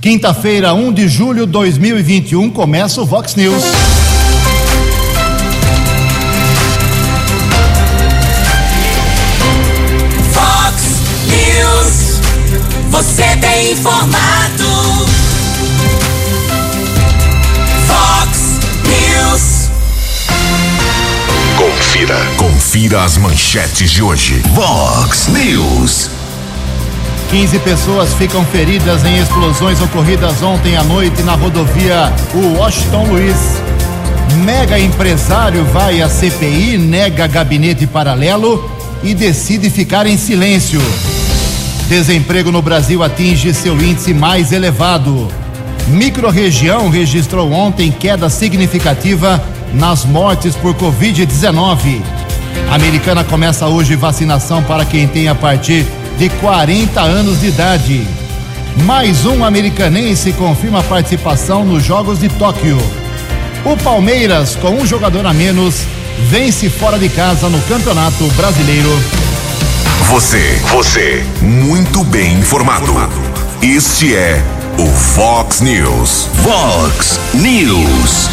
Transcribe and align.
Quinta-feira, 0.00 0.72
1 0.72 0.94
de 0.94 1.06
julho 1.06 1.44
de 1.44 1.52
2021, 1.52 2.48
começa 2.48 3.02
o 3.02 3.04
Vox 3.04 3.34
News. 3.34 3.62
Vox 10.32 10.82
News. 11.26 12.20
Você 12.88 13.36
tem 13.42 13.72
informado. 13.72 14.64
Vox 17.86 18.58
News. 18.86 19.68
Confira. 21.58 22.16
Confira 22.38 23.04
as 23.04 23.18
manchetes 23.18 23.90
de 23.90 24.02
hoje. 24.02 24.40
Vox 24.54 25.28
News. 25.28 26.19
15 27.30 27.60
pessoas 27.60 28.12
ficam 28.14 28.44
feridas 28.44 29.04
em 29.04 29.20
explosões 29.20 29.80
ocorridas 29.80 30.42
ontem 30.42 30.76
à 30.76 30.82
noite 30.82 31.22
na 31.22 31.36
rodovia 31.36 32.12
Washington 32.58 33.04
Luiz. 33.04 33.36
Mega 34.44 34.80
empresário 34.80 35.64
vai 35.66 36.02
à 36.02 36.08
CPI, 36.08 36.76
nega 36.76 37.28
gabinete 37.28 37.86
paralelo 37.86 38.68
e 39.04 39.14
decide 39.14 39.70
ficar 39.70 40.08
em 40.08 40.18
silêncio. 40.18 40.80
Desemprego 41.88 42.50
no 42.50 42.60
Brasil 42.60 43.00
atinge 43.00 43.54
seu 43.54 43.80
índice 43.80 44.12
mais 44.12 44.50
elevado. 44.50 45.28
Microrregião 45.86 46.90
registrou 46.90 47.52
ontem 47.52 47.92
queda 47.92 48.28
significativa 48.28 49.40
nas 49.72 50.04
mortes 50.04 50.56
por 50.56 50.74
Covid-19. 50.74 52.02
A 52.68 52.74
americana 52.74 53.22
começa 53.22 53.68
hoje 53.68 53.94
vacinação 53.94 54.64
para 54.64 54.84
quem 54.84 55.06
tem 55.06 55.28
a 55.28 55.34
partir 55.34 55.86
de 56.20 56.28
40 56.28 57.00
anos 57.00 57.40
de 57.40 57.46
idade. 57.46 58.06
Mais 58.84 59.24
um 59.24 59.42
americanense 59.42 60.34
confirma 60.34 60.82
participação 60.82 61.64
nos 61.64 61.82
Jogos 61.82 62.20
de 62.20 62.28
Tóquio. 62.28 62.76
O 63.64 63.74
Palmeiras, 63.78 64.54
com 64.54 64.68
um 64.68 64.86
jogador 64.86 65.24
a 65.24 65.32
menos, 65.32 65.76
vence 66.28 66.68
fora 66.68 66.98
de 66.98 67.08
casa 67.08 67.48
no 67.48 67.58
Campeonato 67.62 68.26
Brasileiro. 68.36 68.90
Você, 70.10 70.60
você, 70.70 71.24
muito 71.40 72.04
bem 72.04 72.34
informado. 72.34 72.92
Este 73.62 74.14
é 74.14 74.44
o 74.76 74.88
Fox 74.88 75.62
News. 75.62 76.28
Fox 76.42 77.18
News. 77.32 78.28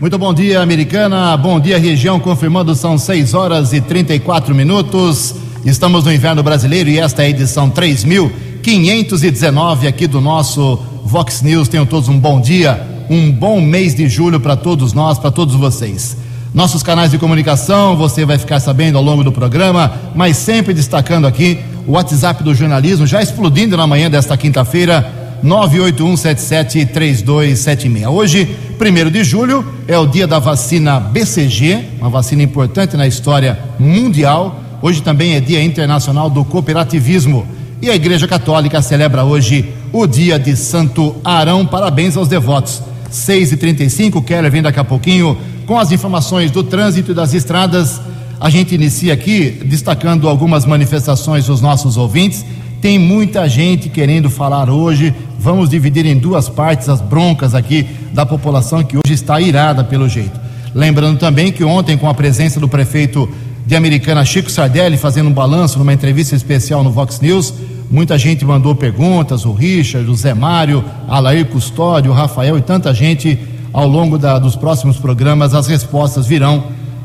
Muito 0.00 0.18
bom 0.18 0.34
dia, 0.34 0.60
americana. 0.60 1.36
Bom 1.36 1.60
dia, 1.60 1.78
região. 1.78 2.18
Confirmando, 2.18 2.74
são 2.74 2.98
6 2.98 3.34
horas 3.34 3.72
e 3.72 3.80
34 3.80 4.52
minutos. 4.52 5.36
Estamos 5.64 6.04
no 6.04 6.12
inverno 6.12 6.42
brasileiro 6.42 6.88
e 6.88 6.98
esta 6.98 7.22
é 7.22 7.26
a 7.26 7.28
edição 7.28 7.68
3519 7.68 9.86
aqui 9.86 10.06
do 10.06 10.18
nosso 10.18 10.80
Vox 11.04 11.42
News. 11.42 11.68
Tenham 11.68 11.84
todos 11.84 12.08
um 12.08 12.18
bom 12.18 12.40
dia, 12.40 13.04
um 13.10 13.30
bom 13.30 13.60
mês 13.60 13.94
de 13.94 14.08
julho 14.08 14.40
para 14.40 14.56
todos 14.56 14.94
nós, 14.94 15.18
para 15.18 15.30
todos 15.30 15.54
vocês. 15.54 16.16
Nossos 16.54 16.82
canais 16.82 17.10
de 17.10 17.18
comunicação, 17.18 17.94
você 17.94 18.24
vai 18.24 18.38
ficar 18.38 18.58
sabendo 18.58 18.96
ao 18.96 19.04
longo 19.04 19.22
do 19.22 19.30
programa, 19.30 19.92
mas 20.14 20.38
sempre 20.38 20.72
destacando 20.72 21.26
aqui 21.26 21.58
o 21.86 21.92
WhatsApp 21.92 22.42
do 22.42 22.54
jornalismo, 22.54 23.06
já 23.06 23.22
explodindo 23.22 23.76
na 23.76 23.86
manhã 23.86 24.10
desta 24.10 24.38
quinta-feira, 24.38 25.12
981773276. 25.44 28.10
Hoje, 28.10 28.56
1 28.80 29.10
de 29.10 29.22
julho, 29.22 29.62
é 29.86 29.98
o 29.98 30.06
dia 30.06 30.26
da 30.26 30.38
vacina 30.38 30.98
BCG, 30.98 31.84
uma 32.00 32.08
vacina 32.08 32.42
importante 32.42 32.96
na 32.96 33.06
história 33.06 33.58
mundial. 33.78 34.69
Hoje 34.82 35.02
também 35.02 35.34
é 35.34 35.40
Dia 35.40 35.62
Internacional 35.62 36.30
do 36.30 36.42
Cooperativismo. 36.42 37.46
E 37.82 37.90
a 37.90 37.94
Igreja 37.94 38.26
Católica 38.26 38.80
celebra 38.80 39.24
hoje 39.24 39.74
o 39.92 40.06
dia 40.06 40.38
de 40.38 40.56
Santo 40.56 41.16
Arão. 41.22 41.66
Parabéns 41.66 42.16
aos 42.16 42.28
devotos. 42.28 42.82
6 43.10 43.52
e 43.52 43.56
35 43.58 44.22
Keller 44.22 44.50
vem 44.50 44.62
daqui 44.62 44.80
a 44.80 44.84
pouquinho 44.84 45.36
com 45.66 45.78
as 45.78 45.92
informações 45.92 46.50
do 46.50 46.62
trânsito 46.62 47.12
e 47.12 47.14
das 47.14 47.34
estradas. 47.34 48.00
A 48.40 48.48
gente 48.48 48.74
inicia 48.74 49.12
aqui 49.12 49.50
destacando 49.66 50.26
algumas 50.26 50.64
manifestações 50.64 51.44
dos 51.44 51.60
nossos 51.60 51.98
ouvintes. 51.98 52.46
Tem 52.80 52.98
muita 52.98 53.46
gente 53.50 53.90
querendo 53.90 54.30
falar 54.30 54.70
hoje. 54.70 55.14
Vamos 55.38 55.68
dividir 55.68 56.06
em 56.06 56.16
duas 56.16 56.48
partes 56.48 56.88
as 56.88 57.02
broncas 57.02 57.54
aqui 57.54 57.86
da 58.14 58.24
população 58.24 58.82
que 58.82 58.96
hoje 58.96 59.12
está 59.12 59.38
irada 59.42 59.84
pelo 59.84 60.08
jeito. 60.08 60.40
Lembrando 60.74 61.18
também 61.18 61.52
que 61.52 61.64
ontem, 61.64 61.98
com 61.98 62.08
a 62.08 62.14
presença 62.14 62.58
do 62.58 62.68
prefeito 62.68 63.28
de 63.70 63.76
Americana 63.76 64.24
Chico 64.24 64.50
Sardelli 64.50 64.96
fazendo 64.96 65.28
um 65.28 65.32
balanço 65.32 65.78
numa 65.78 65.92
entrevista 65.92 66.34
especial 66.34 66.82
no 66.82 66.90
Vox 66.90 67.20
News, 67.20 67.54
muita 67.88 68.18
gente 68.18 68.44
mandou 68.44 68.74
perguntas, 68.74 69.44
o 69.44 69.52
Richard, 69.52 70.10
o 70.10 70.14
Zé 70.16 70.34
Mário, 70.34 70.84
Alair 71.06 71.46
Custódio, 71.46 72.10
o 72.10 72.14
Rafael 72.14 72.58
e 72.58 72.62
tanta 72.62 72.92
gente 72.92 73.38
ao 73.72 73.86
longo 73.86 74.18
da, 74.18 74.40
dos 74.40 74.56
próximos 74.56 74.96
programas, 74.96 75.54
as 75.54 75.68
respostas 75.68 76.26
virão 76.26 76.64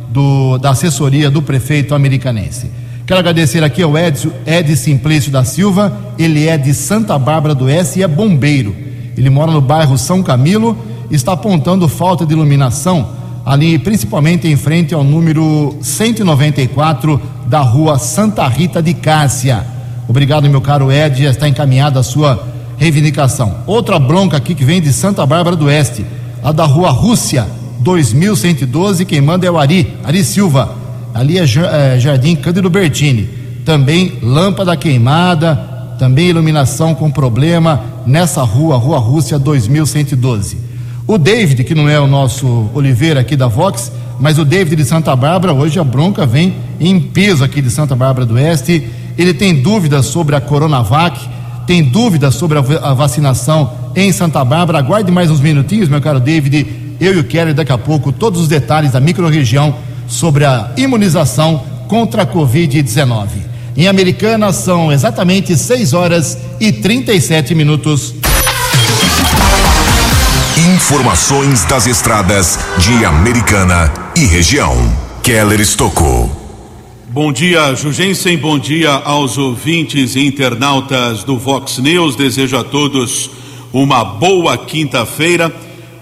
do, 0.10 0.58
da 0.58 0.72
assessoria 0.72 1.30
do 1.30 1.40
prefeito 1.40 1.94
americanense. 1.94 2.72
Quero 3.06 3.20
agradecer 3.20 3.64
aqui 3.64 3.84
ao 3.84 3.96
Ed, 3.96 4.28
Ed 4.48 4.76
Simplício 4.76 5.32
da 5.32 5.44
Silva, 5.44 5.96
ele 6.18 6.48
é 6.48 6.58
de 6.58 6.74
Santa 6.74 7.16
Bárbara 7.20 7.54
do 7.54 7.66
Oeste 7.66 8.00
e 8.00 8.02
é 8.02 8.08
bombeiro. 8.08 8.76
Ele 9.16 9.30
mora 9.30 9.52
no 9.52 9.62
bairro 9.62 10.00
São 10.00 10.24
Camilo, 10.24 10.76
está 11.12 11.34
apontando 11.34 11.88
falta 11.88 12.26
de 12.26 12.34
iluminação 12.34 13.24
ali 13.46 13.78
principalmente 13.78 14.48
em 14.48 14.58
frente 14.58 14.94
ao 14.94 15.04
número 15.04 15.78
194 15.80 17.22
da 17.46 17.60
rua 17.60 18.00
Santa 18.00 18.48
Rita 18.48 18.82
de 18.82 18.94
Cássia. 18.96 19.64
Obrigado, 20.08 20.50
meu 20.50 20.62
caro 20.62 20.92
Ed, 20.92 21.24
já 21.24 21.30
está 21.30 21.48
encaminhada 21.48 22.00
a 22.00 22.04
sua 22.04 22.48
reivindicação. 22.78 23.58
Outra 23.68 24.00
bronca 24.00 24.38
aqui 24.38 24.56
que 24.56 24.66
vem 24.66 24.82
de 24.82 24.92
Santa 24.92 25.26
Bárbara 25.26 25.56
do 25.56 25.66
Oeste, 25.66 26.04
a 26.44 26.52
da 26.52 26.66
rua 26.66 26.90
Rússia 26.90 27.48
2112, 27.80 29.06
quem 29.06 29.22
manda 29.22 29.46
é 29.46 29.52
o 29.52 29.58
Ari, 29.58 29.94
Ari 30.04 30.24
Silva. 30.24 30.76
Ali 31.14 31.38
é, 31.38 31.44
é 31.44 32.00
Jardim 32.00 32.36
Cândido 32.36 32.70
Bertini. 32.70 33.30
Também 33.64 34.20
lâmpada 34.22 34.76
queimada, 34.76 35.56
também 35.98 36.30
iluminação 36.30 36.94
com 36.94 37.10
problema 37.10 37.82
nessa 38.06 38.42
rua, 38.44 38.76
Rua 38.76 39.00
Rússia 39.00 39.40
2112. 39.40 40.65
O 41.08 41.20
David, 41.20 41.64
que 41.64 41.76
não 41.76 41.88
é 41.88 42.00
o 42.00 42.08
nosso 42.08 42.68
Oliveira 42.74 43.20
aqui 43.20 43.36
da 43.36 43.48
Vox, 43.48 43.92
mas 44.20 44.40
o 44.40 44.46
David 44.46 44.76
de 44.76 44.86
Santa 44.86 45.16
Bárbara, 45.16 45.54
hoje 45.54 45.80
a 45.80 45.84
bronca 45.84 46.26
vem 46.26 46.56
em 46.80 47.00
peso 47.00 47.44
aqui 47.44 47.62
de 47.62 47.70
Santa 47.70 47.96
Bárbara 47.96 48.26
do 48.26 48.34
Oeste. 48.34 48.90
Ele 49.16 49.32
tem 49.32 49.62
dúvidas 49.62 50.08
sobre 50.08 50.36
a 50.36 50.42
Coronavac, 50.42 51.20
tem 51.68 51.84
dúvidas 51.84 52.34
sobre 52.34 52.58
a 52.58 52.94
vacinação 52.96 53.72
em 53.96 54.12
Santa 54.12 54.44
Bárbara. 54.44 54.80
Aguarde 54.80 55.12
mais 55.12 55.30
uns 55.30 55.40
minutinhos, 55.40 55.88
meu 55.90 56.02
caro 56.02 56.20
David. 56.20 56.66
Eu 57.00 57.14
e 57.14 57.20
o 57.20 57.24
Kelly, 57.24 57.54
daqui 57.54 57.72
a 57.72 57.78
pouco, 57.78 58.12
todos 58.12 58.42
os 58.42 58.48
detalhes 58.48 58.92
da 58.92 59.00
microrregião 59.00 59.76
sobre 60.08 60.44
a 60.44 60.72
imunização 60.76 61.64
contra 61.88 62.24
a 62.24 62.26
Covid-19. 62.26 63.28
Em 63.78 63.88
Americana 63.88 64.52
são 64.52 64.92
exatamente 64.92 65.56
6 65.56 65.94
horas 65.94 66.36
e 66.60 66.72
37 66.72 67.54
minutos. 67.54 68.25
Informações 70.58 71.66
das 71.66 71.86
estradas 71.86 72.58
de 72.78 73.04
Americana 73.04 73.92
e 74.16 74.24
região. 74.24 74.74
Keller 75.22 75.60
Estocou. 75.60 76.32
Bom 77.10 77.34
dia, 77.34 77.76
Jugensen. 77.76 78.38
Bom 78.38 78.58
dia 78.58 78.92
aos 78.92 79.38
ouvintes 79.38 80.16
e 80.16 80.26
internautas 80.26 81.26
do 81.26 81.38
Vox 81.38 81.78
News. 81.80 82.16
Desejo 82.16 82.56
a 82.56 82.64
todos 82.64 83.30
uma 83.74 84.06
boa 84.06 84.58
quinta-feira. 84.58 85.54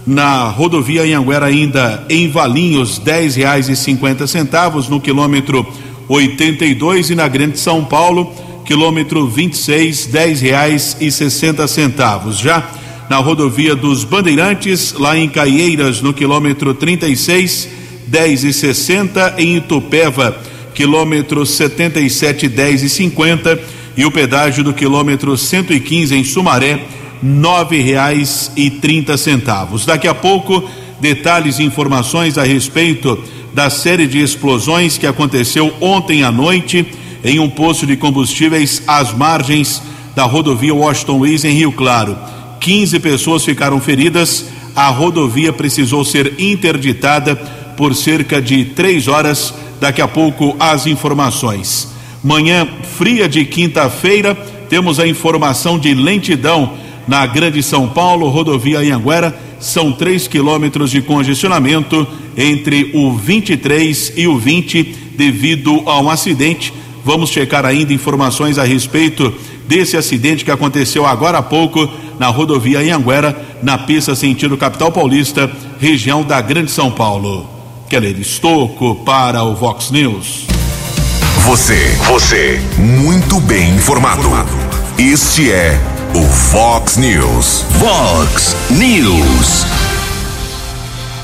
Na 0.06 0.50
rodovia 0.50 1.04
Anhanguera 1.04 1.46
ainda 1.46 2.06
em 2.10 2.30
Valinhos, 2.30 2.98
dez 2.98 3.36
reais 3.36 3.70
e 3.70 3.76
cinquenta 3.76 4.26
centavos 4.26 4.88
no 4.88 5.00
quilômetro 5.00 5.66
82 6.08 7.12
e 7.12 7.16
na 7.16 7.28
Grande 7.28 7.60
São 7.60 7.86
Paulo, 7.86 8.34
quilômetro 8.66 9.28
26, 9.28 10.08
dez 10.08 10.42
reais 10.42 10.98
e 11.00 11.12
sessenta 11.12 11.68
centavos. 11.68 12.38
Já 12.40 12.68
na 13.10 13.18
rodovia 13.18 13.76
dos 13.76 14.04
Bandeirantes, 14.04 14.94
lá 14.94 15.18
em 15.18 15.28
Caieiras, 15.28 16.02
no 16.02 16.14
quilômetro 16.14 16.74
36, 16.74 17.68
10 18.08 18.44
e 18.46 18.54
60, 18.54 19.36
em 19.38 19.58
Itupeva, 19.58 20.38
quilômetro 20.74 21.46
77, 21.46 22.48
10 22.48 22.84
e 22.84 22.90
50, 22.90 23.60
e 23.96 24.06
o 24.06 24.12
pedágio 24.12 24.64
do 24.64 24.74
quilômetro 24.74 25.38
115 25.38 26.16
em 26.16 26.24
Sumaré, 26.24 26.86
nove 27.22 27.80
reais 27.82 28.52
e 28.56 28.70
trinta 28.70 29.18
centavos. 29.18 29.86
Daqui 29.86 30.08
a 30.08 30.16
pouco, 30.16 30.64
detalhes 31.00 31.60
e 31.60 31.64
informações 31.64 32.38
a 32.38 32.44
respeito 32.44 33.22
da 33.54 33.70
série 33.70 34.08
de 34.08 34.20
explosões 34.20 34.98
que 34.98 35.06
aconteceu 35.06 35.74
ontem 35.82 36.24
à 36.24 36.32
noite 36.32 36.86
em 37.24 37.40
um 37.40 37.50
posto 37.50 37.86
de 37.86 37.96
combustíveis 37.96 38.82
às 38.88 39.14
margens 39.14 39.82
da 40.16 40.24
rodovia 40.24 40.74
Washington 40.74 41.18
Luiz 41.18 41.44
em 41.44 41.54
Rio 41.54 41.72
Claro. 41.72 42.18
15 42.60 43.00
pessoas 43.00 43.44
ficaram 43.44 43.80
feridas. 43.80 44.46
A 44.76 44.88
rodovia 44.90 45.52
precisou 45.52 46.06
ser 46.06 46.40
interditada 46.40 47.36
por 47.76 47.96
cerca 47.96 48.42
de 48.42 48.66
três 48.66 49.08
horas. 49.08 49.54
Daqui 49.80 50.02
a 50.02 50.08
pouco 50.08 50.56
as 50.60 50.86
informações. 50.86 51.92
Manhã 52.24 52.68
fria 52.98 53.28
de 53.28 53.44
quinta-feira, 53.46 54.36
temos 54.70 55.00
a 55.00 55.08
informação 55.08 55.80
de 55.80 55.94
lentidão 55.94 56.74
na 57.08 57.26
Grande 57.26 57.64
São 57.64 57.90
Paulo, 57.90 58.30
rodovia 58.30 58.80
Anhanguera. 58.80 59.38
São 59.60 59.92
três 59.92 60.28
quilômetros 60.28 60.92
de 60.92 61.02
congestionamento 61.02 62.08
entre 62.38 62.92
o 62.94 63.12
23 63.12 64.14
e 64.16 64.28
o 64.28 64.38
20 64.38 64.84
devido 65.16 65.84
a 65.86 66.00
um 66.00 66.10
acidente. 66.10 66.74
Vamos 67.04 67.32
checar 67.32 67.66
ainda 67.66 67.94
informações 67.94 68.60
a 68.60 68.64
respeito 68.64 69.34
desse 69.68 69.98
acidente 69.98 70.46
que 70.46 70.52
aconteceu 70.52 71.06
agora 71.06 71.40
há 71.40 71.44
pouco 71.44 71.90
na 72.20 72.28
rodovia 72.28 72.80
Anhanguera, 72.80 73.58
na 73.64 73.78
pista 73.80 74.14
sentido 74.14 74.58
capital 74.58 74.92
paulista, 74.92 75.52
região 75.80 76.24
da 76.24 76.40
Grande 76.40 76.70
São 76.70 76.92
Paulo. 76.92 77.50
Keller 77.90 78.20
Estocco 78.20 78.96
para 79.04 79.44
o 79.44 79.56
Vox 79.56 79.90
News. 79.90 80.51
Você, 81.46 81.98
você, 82.08 82.62
muito 82.78 83.40
bem 83.42 83.72
informado. 83.72 84.30
Este 84.98 85.52
é 85.52 85.76
o 86.14 86.22
Fox 86.24 86.98
News. 86.98 87.66
Fox 87.80 88.56
News. 88.70 89.66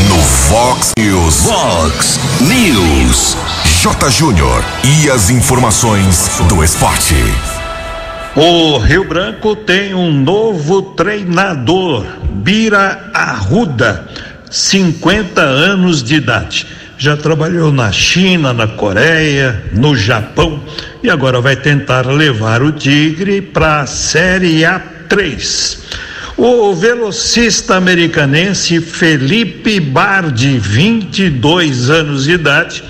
No 0.07 0.17
Fox 0.17 0.93
News. 0.97 1.41
Fox 1.41 2.19
News. 2.39 3.37
J. 3.81 4.09
Júnior. 4.09 4.63
E 4.85 5.09
as 5.11 5.29
informações 5.29 6.29
do 6.47 6.63
esporte. 6.63 7.15
O 8.35 8.77
Rio 8.77 9.05
Branco 9.05 9.53
tem 9.53 9.93
um 9.93 10.13
novo 10.13 10.81
treinador, 10.93 12.05
Bira 12.31 13.09
Arruda, 13.13 14.07
50 14.49 15.41
anos 15.41 16.01
de 16.01 16.15
idade. 16.15 16.78
Já 17.01 17.15
trabalhou 17.15 17.71
na 17.71 17.93
China, 17.93 18.51
na 18.51 18.67
Coreia, 18.67 19.63
no 19.71 19.95
Japão 19.95 20.61
e 21.01 21.09
agora 21.09 21.39
vai 21.39 21.55
tentar 21.55 22.05
levar 22.05 22.61
o 22.61 22.73
Tigre 22.73 23.41
para 23.41 23.79
a 23.79 23.87
Série 23.87 24.63
A3. 24.63 25.79
O 26.35 26.75
velocista 26.75 27.77
americanense 27.77 28.81
Felipe 28.81 29.79
Bardi, 29.79 30.59
22 30.59 31.89
anos 31.89 32.25
de 32.25 32.31
idade, 32.31 32.83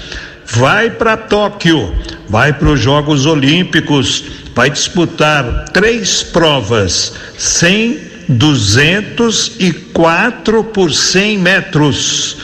vai 0.43 0.89
para 0.89 1.15
Tóquio, 1.15 1.93
vai 2.27 2.51
para 2.51 2.69
os 2.69 2.79
Jogos 2.79 3.27
Olímpicos, 3.27 4.23
vai 4.55 4.71
disputar 4.71 5.65
três 5.71 6.23
provas: 6.23 7.13
100, 7.37 7.99
200 8.27 9.57
e 9.59 9.71
4 9.71 10.63
por 10.63 10.91
100 10.91 11.37
metros. 11.37 12.37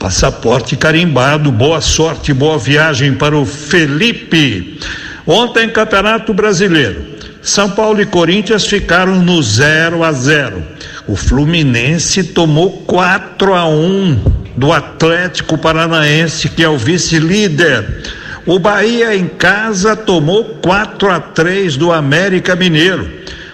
Passaporte 0.00 0.76
carimbado, 0.76 1.52
boa 1.52 1.82
sorte, 1.82 2.32
boa 2.32 2.56
viagem 2.56 3.12
para 3.12 3.36
o 3.36 3.44
Felipe. 3.44 4.80
Ontem, 5.26 5.68
Campeonato 5.68 6.32
Brasileiro. 6.32 7.04
São 7.42 7.72
Paulo 7.72 8.00
e 8.00 8.06
Corinthians 8.06 8.66
ficaram 8.66 9.16
no 9.16 9.42
0 9.42 10.02
a 10.02 10.10
0. 10.10 10.62
O 11.06 11.14
Fluminense 11.14 12.24
tomou 12.24 12.78
4 12.86 13.54
a 13.54 13.68
1 13.68 14.24
do 14.56 14.72
Atlético 14.72 15.58
Paranaense, 15.58 16.48
que 16.48 16.64
é 16.64 16.68
o 16.68 16.78
vice-líder. 16.78 18.02
O 18.46 18.58
Bahia 18.58 19.14
em 19.14 19.28
casa 19.28 19.94
tomou 19.94 20.44
4 20.62 21.10
a 21.10 21.20
3 21.20 21.76
do 21.76 21.92
América 21.92 22.56
Mineiro. 22.56 23.06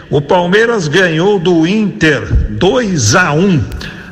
O 0.09 0.21
Palmeiras 0.21 0.87
ganhou 0.87 1.41
do 1.41 1.67
Inter 1.67 2.23
2 2.51 3.17
a 3.17 3.33
1. 3.33 3.65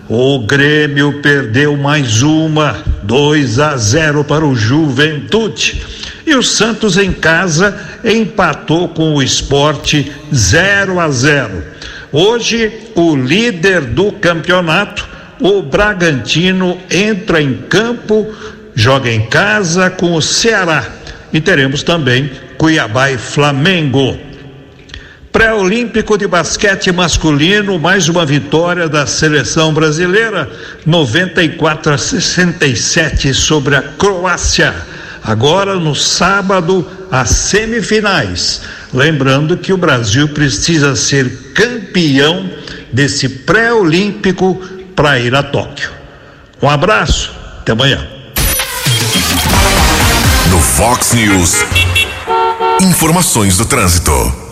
O 0.09 0.39
Grêmio 0.41 1.23
perdeu 1.23 1.79
mais 1.79 2.21
uma, 2.21 2.77
2 3.05 3.59
a 3.59 3.75
0 3.75 4.23
para 4.23 4.45
o 4.45 4.55
Juventude. 4.55 5.83
E 6.27 6.35
o 6.35 6.43
Santos 6.43 6.99
em 6.99 7.11
casa 7.11 7.75
empatou 8.05 8.89
com 8.89 9.15
o 9.15 9.23
esporte 9.23 10.13
0 10.33 11.01
a 11.01 11.09
0. 11.11 11.65
Hoje, 12.13 12.71
o 12.95 13.17
líder 13.17 13.81
do 13.81 14.13
campeonato, 14.13 15.09
o 15.41 15.63
Bragantino, 15.63 16.79
entra 16.91 17.41
em 17.41 17.55
campo, 17.55 18.31
joga 18.75 19.11
em 19.11 19.27
casa 19.27 19.89
com 19.89 20.15
o 20.15 20.23
Ceará. 20.23 20.85
E 21.33 21.41
teremos 21.41 21.83
também 21.83 22.31
Cuiabá 22.59 23.11
e 23.11 23.17
Flamengo. 23.17 24.19
Pré-olímpico 25.35 26.17
de 26.17 26.29
basquete 26.29 26.93
masculino, 26.93 27.77
mais 27.77 28.09
uma 28.09 28.25
vitória 28.25 28.89
da 28.89 29.05
seleção 29.05 29.75
brasileira, 29.75 30.49
94 30.87 31.93
a 31.93 31.99
67 31.99 33.35
sobre 33.35 33.75
a 33.75 33.83
Croácia. 33.83 34.73
Agora 35.25 35.75
no 35.75 35.93
sábado, 35.93 36.89
as 37.11 37.31
semifinais. 37.31 38.63
Lembrando 38.93 39.57
que 39.57 39.73
o 39.73 39.77
Brasil 39.77 40.29
precisa 40.29 40.95
ser 40.95 41.53
campeão 41.53 42.49
desse 42.93 43.29
pré-olímpico 43.29 44.55
para 44.95 45.19
ir 45.19 45.35
a 45.35 45.43
Tóquio. 45.43 45.91
Um 46.63 46.71
abraço, 46.71 47.35
até 47.59 47.73
amanhã. 47.73 48.07
No 50.49 50.61
Fox 50.61 51.13
News. 51.13 51.65
Informações 52.81 53.57
do 53.57 53.65
trânsito. 53.65 54.44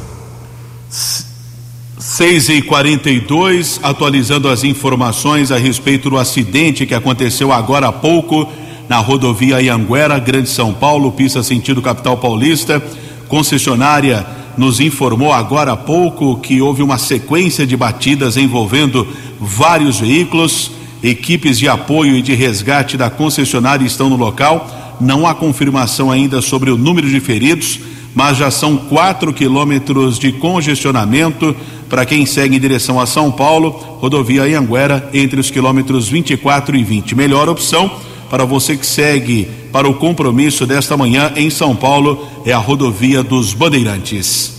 6 2.12 2.50
e 2.50 2.60
42 2.60 3.80
atualizando 3.82 4.46
as 4.50 4.64
informações 4.64 5.50
a 5.50 5.56
respeito 5.56 6.10
do 6.10 6.18
acidente 6.18 6.84
que 6.84 6.94
aconteceu 6.94 7.50
agora 7.50 7.88
há 7.88 7.92
pouco 7.92 8.46
na 8.86 8.98
rodovia 8.98 9.62
Ianguera, 9.62 10.18
Grande 10.18 10.50
São 10.50 10.74
Paulo, 10.74 11.10
pista 11.12 11.42
sentido 11.42 11.80
capital 11.80 12.18
paulista. 12.18 12.82
Concessionária 13.28 14.26
nos 14.58 14.78
informou 14.78 15.32
agora 15.32 15.72
há 15.72 15.76
pouco 15.76 16.36
que 16.36 16.60
houve 16.60 16.82
uma 16.82 16.98
sequência 16.98 17.66
de 17.66 17.78
batidas 17.78 18.36
envolvendo 18.36 19.08
vários 19.40 19.98
veículos. 19.98 20.70
Equipes 21.02 21.58
de 21.58 21.66
apoio 21.66 22.14
e 22.14 22.20
de 22.20 22.34
resgate 22.34 22.98
da 22.98 23.08
concessionária 23.08 23.86
estão 23.86 24.10
no 24.10 24.16
local. 24.16 24.98
Não 25.00 25.26
há 25.26 25.34
confirmação 25.34 26.10
ainda 26.10 26.42
sobre 26.42 26.70
o 26.70 26.76
número 26.76 27.08
de 27.08 27.20
feridos, 27.20 27.80
mas 28.14 28.36
já 28.36 28.50
são 28.50 28.76
quatro 28.76 29.32
quilômetros 29.32 30.18
de 30.18 30.30
congestionamento 30.32 31.56
para 31.92 32.06
quem 32.06 32.24
segue 32.24 32.56
em 32.56 32.58
direção 32.58 32.98
a 32.98 33.04
São 33.04 33.30
Paulo, 33.30 33.68
rodovia 34.00 34.44
Anhanguera 34.44 35.10
entre 35.12 35.38
os 35.38 35.50
quilômetros 35.50 36.08
24 36.08 36.74
e 36.74 36.82
20. 36.82 37.14
Melhor 37.14 37.50
opção 37.50 38.00
para 38.30 38.46
você 38.46 38.78
que 38.78 38.86
segue 38.86 39.46
para 39.70 39.86
o 39.86 39.92
compromisso 39.92 40.64
desta 40.64 40.96
manhã 40.96 41.34
em 41.36 41.50
São 41.50 41.76
Paulo 41.76 42.26
é 42.46 42.52
a 42.52 42.56
rodovia 42.56 43.22
dos 43.22 43.52
Bandeirantes. 43.52 44.54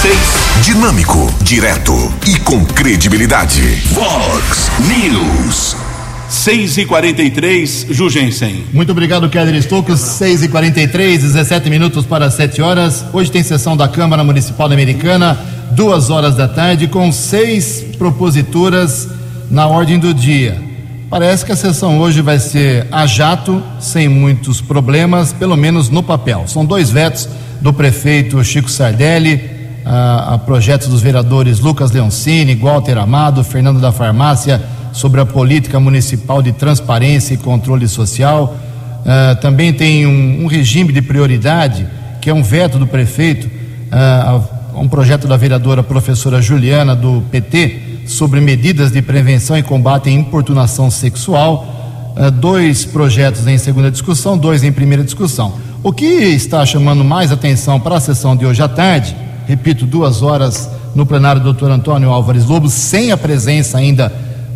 Seis. 0.00 0.64
Dinâmico, 0.64 1.30
direto 1.42 1.92
e 2.26 2.40
com 2.40 2.64
credibilidade. 2.64 3.60
Vox 3.92 4.70
News. 4.88 5.87
6 6.28 6.76
e 6.76 6.84
43 6.84 7.86
Jugensen. 7.88 8.64
Muito 8.70 8.92
obrigado, 8.92 9.30
Keller 9.30 9.54
Estocos. 9.54 9.98
6 9.98 10.42
e 10.42 10.48
43 10.48 11.22
17 11.22 11.70
minutos 11.70 12.04
para 12.04 12.30
7 12.30 12.60
horas. 12.60 13.02
Hoje 13.14 13.30
tem 13.30 13.42
sessão 13.42 13.74
da 13.74 13.88
Câmara 13.88 14.22
Municipal 14.22 14.70
Americana, 14.70 15.38
duas 15.70 16.10
horas 16.10 16.36
da 16.36 16.46
tarde, 16.46 16.86
com 16.86 17.10
seis 17.10 17.82
proposituras 17.96 19.08
na 19.50 19.66
ordem 19.68 19.98
do 19.98 20.12
dia. 20.12 20.60
Parece 21.08 21.46
que 21.46 21.52
a 21.52 21.56
sessão 21.56 21.98
hoje 21.98 22.20
vai 22.20 22.38
ser 22.38 22.86
a 22.92 23.06
jato, 23.06 23.62
sem 23.80 24.06
muitos 24.06 24.60
problemas, 24.60 25.32
pelo 25.32 25.56
menos 25.56 25.88
no 25.88 26.02
papel. 26.02 26.44
São 26.46 26.62
dois 26.62 26.90
vetos 26.90 27.26
do 27.62 27.72
prefeito 27.72 28.44
Chico 28.44 28.70
Sardelli, 28.70 29.40
a, 29.82 30.34
a 30.34 30.38
projetos 30.38 30.88
dos 30.88 31.00
vereadores 31.00 31.60
Lucas 31.60 31.90
Leoncini, 31.90 32.54
Walter 32.54 32.98
Amado, 32.98 33.42
Fernando 33.42 33.80
da 33.80 33.90
Farmácia 33.90 34.60
sobre 34.92 35.20
a 35.20 35.26
política 35.26 35.78
municipal 35.78 36.42
de 36.42 36.52
transparência 36.52 37.34
e 37.34 37.36
controle 37.36 37.86
social. 37.88 38.56
Uh, 39.00 39.40
também 39.40 39.72
tem 39.72 40.06
um, 40.06 40.44
um, 40.44 40.46
regime 40.46 40.92
de 40.92 41.00
prioridade, 41.00 41.86
que 42.20 42.28
é 42.28 42.34
um 42.34 42.42
veto 42.42 42.78
do 42.78 42.86
prefeito, 42.86 43.46
uh, 43.46 44.78
um 44.78 44.88
projeto 44.88 45.26
da 45.26 45.36
vereadora 45.36 45.82
professora 45.82 46.42
Juliana, 46.42 46.94
do 46.94 47.22
PT, 47.30 48.02
sobre 48.06 48.40
medidas 48.40 48.90
de 48.90 49.00
prevenção 49.02 49.56
e 49.56 49.62
combate 49.62 50.08
à 50.08 50.12
importunação 50.12 50.90
sexual. 50.90 52.14
Uh, 52.16 52.30
dois 52.30 52.84
projetos 52.84 53.46
em 53.46 53.56
segunda 53.56 53.90
discussão, 53.90 54.36
dois 54.36 54.64
em 54.64 54.72
primeira 54.72 55.04
discussão. 55.04 55.54
O 55.82 55.92
que 55.92 56.04
está 56.04 56.66
chamando 56.66 57.04
mais 57.04 57.30
atenção 57.30 57.78
para 57.78 57.96
a 57.96 58.00
sessão 58.00 58.36
de 58.36 58.44
hoje 58.44 58.60
à 58.60 58.68
tarde, 58.68 59.16
repito, 59.46 59.86
duas 59.86 60.22
horas 60.22 60.68
no 60.94 61.06
plenário 61.06 61.40
do 61.40 61.44
doutor 61.44 61.70
Antônio 61.70 62.10
Álvares 62.10 62.44
Lobo, 62.44 62.68
sem 62.68 63.12
a 63.12 63.16
presença 63.16 63.78
ainda 63.78 64.12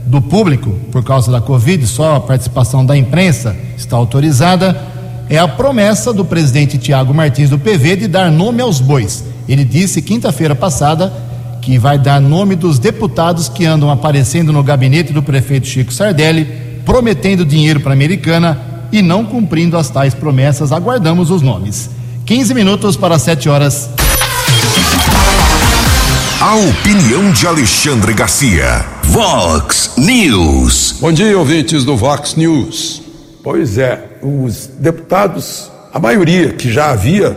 do 0.06 0.20
público 0.20 0.70
por 0.90 1.02
causa 1.02 1.30
da 1.30 1.40
Covid, 1.40 1.86
só 1.86 2.16
a 2.16 2.20
participação 2.20 2.84
da 2.84 2.96
imprensa 2.96 3.56
está 3.76 3.96
autorizada, 3.96 4.80
é 5.28 5.38
a 5.38 5.48
promessa 5.48 6.12
do 6.12 6.24
presidente 6.24 6.78
Tiago 6.78 7.14
Martins 7.14 7.50
do 7.50 7.58
PV 7.58 7.96
de 7.96 8.08
dar 8.08 8.30
nome 8.30 8.60
aos 8.60 8.80
bois. 8.80 9.24
Ele 9.48 9.64
disse 9.64 10.02
quinta-feira 10.02 10.54
passada 10.54 11.12
que 11.60 11.78
vai 11.78 11.98
dar 11.98 12.20
nome 12.20 12.56
dos 12.56 12.78
deputados 12.78 13.48
que 13.48 13.64
andam 13.64 13.90
aparecendo 13.90 14.52
no 14.52 14.62
gabinete 14.62 15.12
do 15.12 15.22
prefeito 15.22 15.66
Chico 15.66 15.92
Sardelli, 15.92 16.44
prometendo 16.84 17.44
dinheiro 17.44 17.80
para 17.80 17.92
a 17.92 17.94
Americana 17.94 18.60
e 18.90 19.00
não 19.00 19.24
cumprindo 19.24 19.78
as 19.78 19.88
tais 19.88 20.12
promessas. 20.12 20.72
Aguardamos 20.72 21.30
os 21.30 21.40
nomes. 21.40 21.88
15 22.26 22.52
minutos 22.52 22.96
para 22.96 23.18
7 23.18 23.48
horas. 23.48 23.88
A 26.44 26.56
opinião 26.56 27.30
de 27.30 27.46
Alexandre 27.46 28.12
Garcia. 28.12 28.84
Vox 29.04 29.92
News. 29.96 30.96
Bom 31.00 31.12
dia, 31.12 31.38
ouvintes 31.38 31.84
do 31.84 31.96
Vox 31.96 32.34
News. 32.34 33.00
Pois 33.44 33.78
é, 33.78 34.18
os 34.20 34.66
deputados, 34.66 35.70
a 35.94 36.00
maioria 36.00 36.52
que 36.52 36.68
já 36.68 36.90
havia 36.90 37.36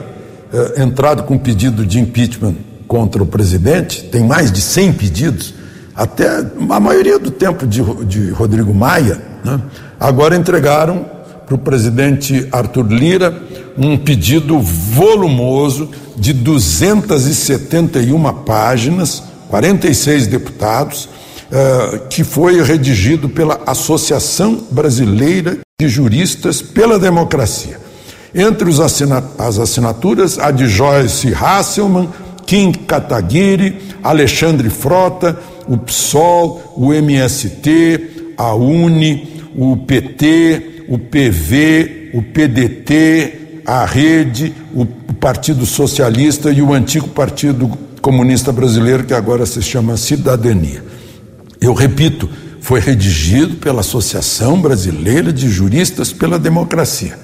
eh, 0.51 0.81
entrado 0.81 1.21
com 1.21 1.37
pedido 1.37 1.85
de 1.85 1.99
impeachment 1.99 2.55
contra 2.87 3.21
o 3.21 3.27
presidente, 3.27 4.05
tem 4.05 4.23
mais 4.23 4.51
de 4.51 4.59
100 4.59 4.93
pedidos, 4.93 5.53
até 5.95 6.43
a 6.67 6.79
maioria 6.79 7.19
do 7.19 7.29
tempo 7.29 7.67
de, 7.67 7.83
de 8.05 8.31
Rodrigo 8.31 8.73
Maia, 8.73 9.21
né, 9.43 9.61
agora 9.99 10.35
entregaram 10.35 11.05
para 11.45 11.55
o 11.55 11.57
presidente 11.57 12.47
Arthur 12.51 12.87
Lira 12.87 13.41
um 13.77 13.97
pedido 13.97 14.57
volumoso 14.59 15.89
de 16.15 16.31
271 16.33 18.33
páginas, 18.45 19.21
46 19.49 20.27
deputados, 20.27 21.05
uh, 21.05 22.07
que 22.07 22.23
foi 22.23 22.63
redigido 22.63 23.27
pela 23.27 23.59
Associação 23.65 24.63
Brasileira 24.71 25.57
de 25.79 25.89
Juristas 25.89 26.61
pela 26.61 26.97
Democracia. 26.97 27.77
Entre 28.33 28.69
os 28.69 28.79
assinat 28.79 29.25
as 29.37 29.59
assinaturas, 29.59 30.39
a 30.39 30.51
de 30.51 30.67
Joyce 30.67 31.33
Hasselman, 31.33 32.09
Kim 32.45 32.71
Kataguiri, 32.71 33.77
Alexandre 34.03 34.69
Frota, 34.69 35.37
o 35.67 35.77
PSOL, 35.77 36.75
o 36.77 36.93
MST, 36.93 38.33
a 38.37 38.53
UNE, 38.53 39.49
o 39.55 39.75
PT, 39.77 40.74
o 40.87 40.97
PV, 40.97 42.11
o 42.13 42.21
PDT, 42.21 43.61
a 43.65 43.85
Rede, 43.85 44.53
o 44.73 44.85
Partido 44.85 45.65
Socialista 45.65 46.51
e 46.51 46.61
o 46.61 46.73
antigo 46.73 47.07
Partido 47.07 47.67
Comunista 48.01 48.51
Brasileiro, 48.51 49.03
que 49.03 49.13
agora 49.13 49.45
se 49.45 49.61
chama 49.61 49.97
Cidadania. 49.97 50.83
Eu 51.59 51.73
repito, 51.73 52.29
foi 52.61 52.79
redigido 52.79 53.55
pela 53.55 53.81
Associação 53.81 54.61
Brasileira 54.61 55.33
de 55.33 55.49
Juristas 55.49 56.13
pela 56.13 56.37
Democracia. 56.37 57.17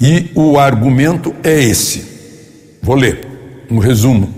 E 0.00 0.30
o 0.34 0.58
argumento 0.58 1.34
é 1.42 1.62
esse. 1.62 2.04
Vou 2.82 2.94
ler 2.94 3.26
um 3.70 3.78
resumo. 3.78 4.32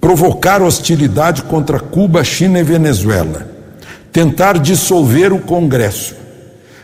Provocar 0.00 0.62
hostilidade 0.62 1.42
contra 1.42 1.78
Cuba, 1.78 2.24
China 2.24 2.58
e 2.58 2.62
Venezuela. 2.62 3.50
Tentar 4.10 4.58
dissolver 4.58 5.32
o 5.32 5.38
Congresso 5.38 6.21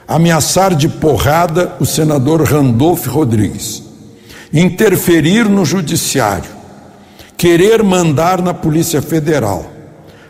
ameaçar 0.08 0.74
de 0.74 0.88
porrada 0.88 1.76
o 1.78 1.84
senador 1.84 2.42
Randolph 2.42 3.06
Rodrigues, 3.06 3.82
interferir 4.50 5.46
no 5.46 5.66
judiciário, 5.66 6.50
querer 7.36 7.82
mandar 7.82 8.40
na 8.40 8.54
Polícia 8.54 9.02
Federal, 9.02 9.66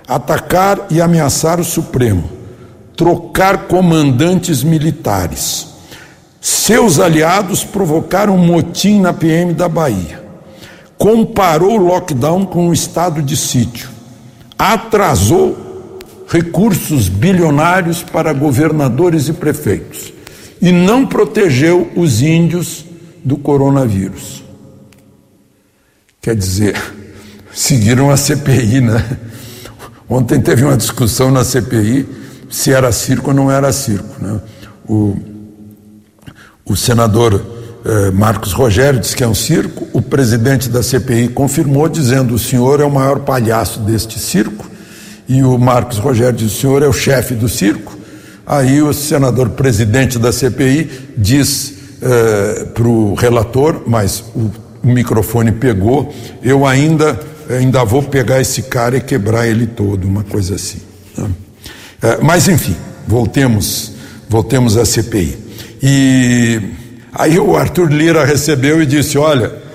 atacar 0.08 0.88
e 0.90 1.00
ameaçar 1.00 1.60
o 1.60 1.64
Supremo, 1.64 2.28
trocar 2.96 3.68
comandantes 3.68 4.64
militares. 4.64 5.68
Seus 6.40 6.98
aliados 6.98 7.62
provocaram 7.62 8.34
um 8.34 8.44
motim 8.44 9.00
na 9.00 9.12
PM 9.12 9.52
da 9.52 9.68
Bahia. 9.68 10.26
Comparou 10.96 11.74
o 11.74 11.86
lockdown 11.86 12.44
com 12.44 12.68
o 12.68 12.72
estado 12.72 13.22
de 13.22 13.36
sítio. 13.36 13.90
Atrasou 14.58 15.67
recursos 16.28 17.08
bilionários 17.08 18.02
para 18.02 18.32
governadores 18.32 19.28
e 19.28 19.32
prefeitos 19.32 20.12
e 20.60 20.70
não 20.70 21.06
protegeu 21.06 21.90
os 21.96 22.20
índios 22.20 22.84
do 23.24 23.36
coronavírus. 23.36 24.44
Quer 26.20 26.36
dizer, 26.36 26.76
seguiram 27.52 28.10
a 28.10 28.16
CPI, 28.16 28.82
né? 28.82 29.18
Ontem 30.08 30.40
teve 30.40 30.64
uma 30.64 30.76
discussão 30.76 31.30
na 31.30 31.44
CPI 31.44 32.06
se 32.50 32.72
era 32.72 32.90
circo 32.92 33.28
ou 33.28 33.34
não 33.34 33.50
era 33.50 33.72
circo. 33.72 34.22
Né? 34.22 34.40
O, 34.88 35.16
o 36.64 36.76
senador 36.76 37.44
eh, 37.84 38.10
Marcos 38.10 38.52
Rogério 38.52 38.98
disse 38.98 39.14
que 39.14 39.22
é 39.22 39.28
um 39.28 39.34
circo, 39.34 39.86
o 39.92 40.00
presidente 40.00 40.70
da 40.70 40.82
CPI 40.82 41.28
confirmou, 41.28 41.88
dizendo: 41.88 42.34
o 42.34 42.38
senhor 42.38 42.80
é 42.80 42.84
o 42.84 42.90
maior 42.90 43.20
palhaço 43.20 43.80
deste 43.80 44.18
circo 44.18 44.67
e 45.28 45.42
o 45.42 45.58
Marcos 45.58 45.98
Rogério 45.98 46.32
disse: 46.32 46.56
o 46.56 46.60
senhor 46.60 46.82
é 46.82 46.88
o 46.88 46.92
chefe 46.92 47.34
do 47.34 47.48
circo. 47.48 47.96
Aí 48.46 48.80
o 48.80 48.94
senador 48.94 49.50
presidente 49.50 50.18
da 50.18 50.32
CPI 50.32 50.90
diz 51.18 51.74
eh, 52.00 52.66
para 52.72 52.88
o 52.88 53.14
relator, 53.14 53.82
mas 53.86 54.24
o, 54.34 54.50
o, 54.82 54.88
microfone 54.88 55.52
pegou, 55.52 56.14
eu 56.42 56.66
ainda, 56.66 57.20
ainda 57.50 57.84
vou 57.84 58.02
pegar 58.02 58.40
esse 58.40 58.62
cara 58.62 58.96
e 58.96 59.02
quebrar 59.02 59.46
ele 59.46 59.66
todo, 59.66 60.08
uma 60.08 60.24
coisa 60.24 60.54
assim. 60.54 60.78
Né? 61.16 61.28
Eh, 62.00 62.18
mas 62.22 62.48
enfim, 62.48 62.74
voltemos, 63.06 63.92
voltemos 64.30 64.78
à 64.78 64.86
CPI. 64.86 65.36
E 65.82 66.58
aí 67.12 67.38
o 67.38 67.54
Arthur 67.54 67.92
Lira 67.92 68.24
recebeu 68.24 68.82
e 68.82 68.86
disse: 68.86 69.18
olha 69.18 69.67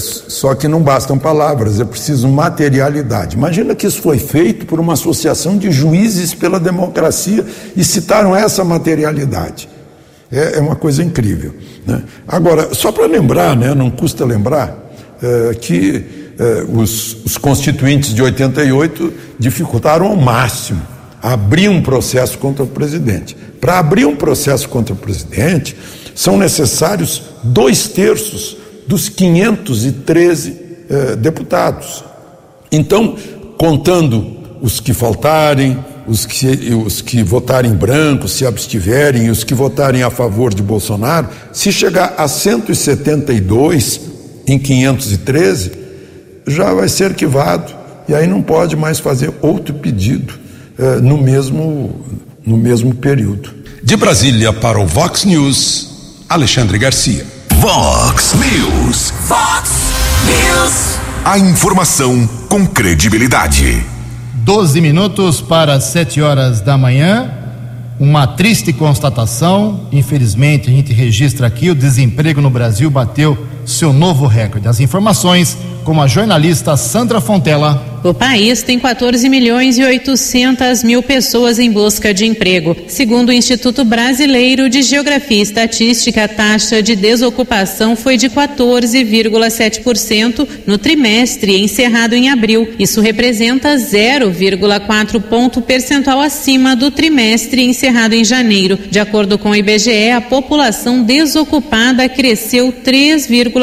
só 0.00 0.54
que 0.54 0.66
não 0.66 0.82
bastam 0.82 1.16
palavras, 1.18 1.80
é 1.80 1.84
preciso 1.84 2.28
materialidade. 2.28 3.36
Imagina 3.36 3.74
que 3.74 3.86
isso 3.86 4.00
foi 4.02 4.18
feito 4.18 4.66
por 4.66 4.80
uma 4.80 4.94
associação 4.94 5.56
de 5.56 5.70
juízes 5.70 6.34
pela 6.34 6.58
democracia 6.58 7.44
e 7.76 7.84
citaram 7.84 8.34
essa 8.34 8.64
materialidade. 8.64 9.68
É, 10.30 10.58
é 10.58 10.60
uma 10.60 10.76
coisa 10.76 11.02
incrível. 11.02 11.54
Né? 11.86 12.02
Agora, 12.26 12.74
só 12.74 12.90
para 12.90 13.06
lembrar, 13.06 13.56
né, 13.56 13.74
não 13.74 13.90
custa 13.90 14.24
lembrar, 14.24 14.76
é, 15.22 15.54
que 15.54 16.32
é, 16.38 16.64
os, 16.72 17.24
os 17.24 17.36
constituintes 17.36 18.14
de 18.14 18.22
88 18.22 19.12
dificultaram 19.38 20.06
ao 20.06 20.16
máximo 20.16 20.82
abrir 21.22 21.68
um 21.68 21.82
processo 21.82 22.38
contra 22.38 22.64
o 22.64 22.66
presidente. 22.66 23.36
Para 23.60 23.78
abrir 23.78 24.06
um 24.06 24.16
processo 24.16 24.68
contra 24.68 24.94
o 24.94 24.96
presidente, 24.96 25.76
são 26.14 26.38
necessários 26.38 27.22
dois 27.42 27.88
terços 27.88 28.56
dos 28.86 29.08
513 29.08 30.56
eh, 30.88 31.16
deputados. 31.16 32.04
Então, 32.70 33.16
contando 33.56 34.38
os 34.60 34.80
que 34.80 34.92
faltarem, 34.92 35.78
os 36.06 36.26
que, 36.26 36.74
os 36.74 37.00
que 37.00 37.22
votarem 37.22 37.72
branco, 37.72 38.26
se 38.26 38.44
abstiverem, 38.44 39.30
os 39.30 39.44
que 39.44 39.54
votarem 39.54 40.02
a 40.02 40.10
favor 40.10 40.52
de 40.52 40.62
Bolsonaro, 40.62 41.28
se 41.52 41.70
chegar 41.72 42.14
a 42.16 42.26
172 42.26 44.00
em 44.46 44.58
513, 44.58 45.72
já 46.46 46.74
vai 46.74 46.88
ser 46.88 47.04
arquivado 47.04 47.72
e 48.08 48.14
aí 48.14 48.26
não 48.26 48.42
pode 48.42 48.74
mais 48.74 48.98
fazer 48.98 49.32
outro 49.40 49.74
pedido 49.74 50.34
eh, 50.78 50.96
no, 51.00 51.16
mesmo, 51.16 52.04
no 52.44 52.56
mesmo 52.56 52.94
período. 52.94 53.54
De 53.82 53.96
Brasília 53.96 54.52
para 54.52 54.80
o 54.80 54.86
Vox 54.86 55.24
News, 55.24 56.24
Alexandre 56.28 56.78
Garcia. 56.78 57.39
Vox 57.60 58.32
News. 58.32 59.10
Fox 59.28 59.92
News. 60.24 60.98
A 61.22 61.38
informação 61.38 62.26
com 62.48 62.66
credibilidade. 62.66 63.84
12 64.36 64.80
minutos 64.80 65.42
para 65.42 65.78
7 65.78 66.22
horas 66.22 66.62
da 66.62 66.78
manhã. 66.78 67.30
Uma 67.98 68.26
triste 68.26 68.72
constatação. 68.72 69.88
Infelizmente, 69.92 70.70
a 70.70 70.72
gente 70.72 70.94
registra 70.94 71.48
aqui: 71.48 71.68
o 71.68 71.74
desemprego 71.74 72.40
no 72.40 72.48
Brasil 72.48 72.90
bateu 72.90 73.46
seu 73.70 73.92
novo 73.92 74.26
recorde. 74.26 74.68
As 74.68 74.80
informações 74.80 75.56
com 75.84 76.00
a 76.00 76.06
jornalista 76.06 76.76
Sandra 76.76 77.20
Fontela. 77.20 77.90
O 78.02 78.14
país 78.14 78.62
tem 78.62 78.78
14 78.78 79.28
milhões 79.28 79.76
e 79.76 79.84
800 79.84 80.82
mil 80.82 81.02
pessoas 81.02 81.58
em 81.58 81.70
busca 81.70 82.14
de 82.14 82.24
emprego. 82.24 82.74
Segundo 82.88 83.28
o 83.28 83.32
Instituto 83.32 83.84
Brasileiro 83.84 84.70
de 84.70 84.80
Geografia 84.80 85.36
e 85.36 85.42
Estatística, 85.42 86.24
a 86.24 86.28
taxa 86.28 86.82
de 86.82 86.96
desocupação 86.96 87.94
foi 87.94 88.16
de 88.16 88.30
14,7% 88.30 90.48
no 90.66 90.78
trimestre 90.78 91.62
encerrado 91.62 92.14
em 92.14 92.30
abril. 92.30 92.70
Isso 92.78 93.02
representa 93.02 93.76
0,4 93.76 95.20
ponto 95.20 95.60
percentual 95.60 96.20
acima 96.20 96.74
do 96.74 96.90
trimestre 96.90 97.62
encerrado 97.62 98.14
em 98.14 98.24
janeiro. 98.24 98.78
De 98.90 98.98
acordo 98.98 99.36
com 99.36 99.50
o 99.50 99.56
IBGE, 99.56 100.10
a 100.10 100.22
população 100.22 101.02
desocupada 101.02 102.08
cresceu 102.08 102.72
3,4%, 102.72 103.59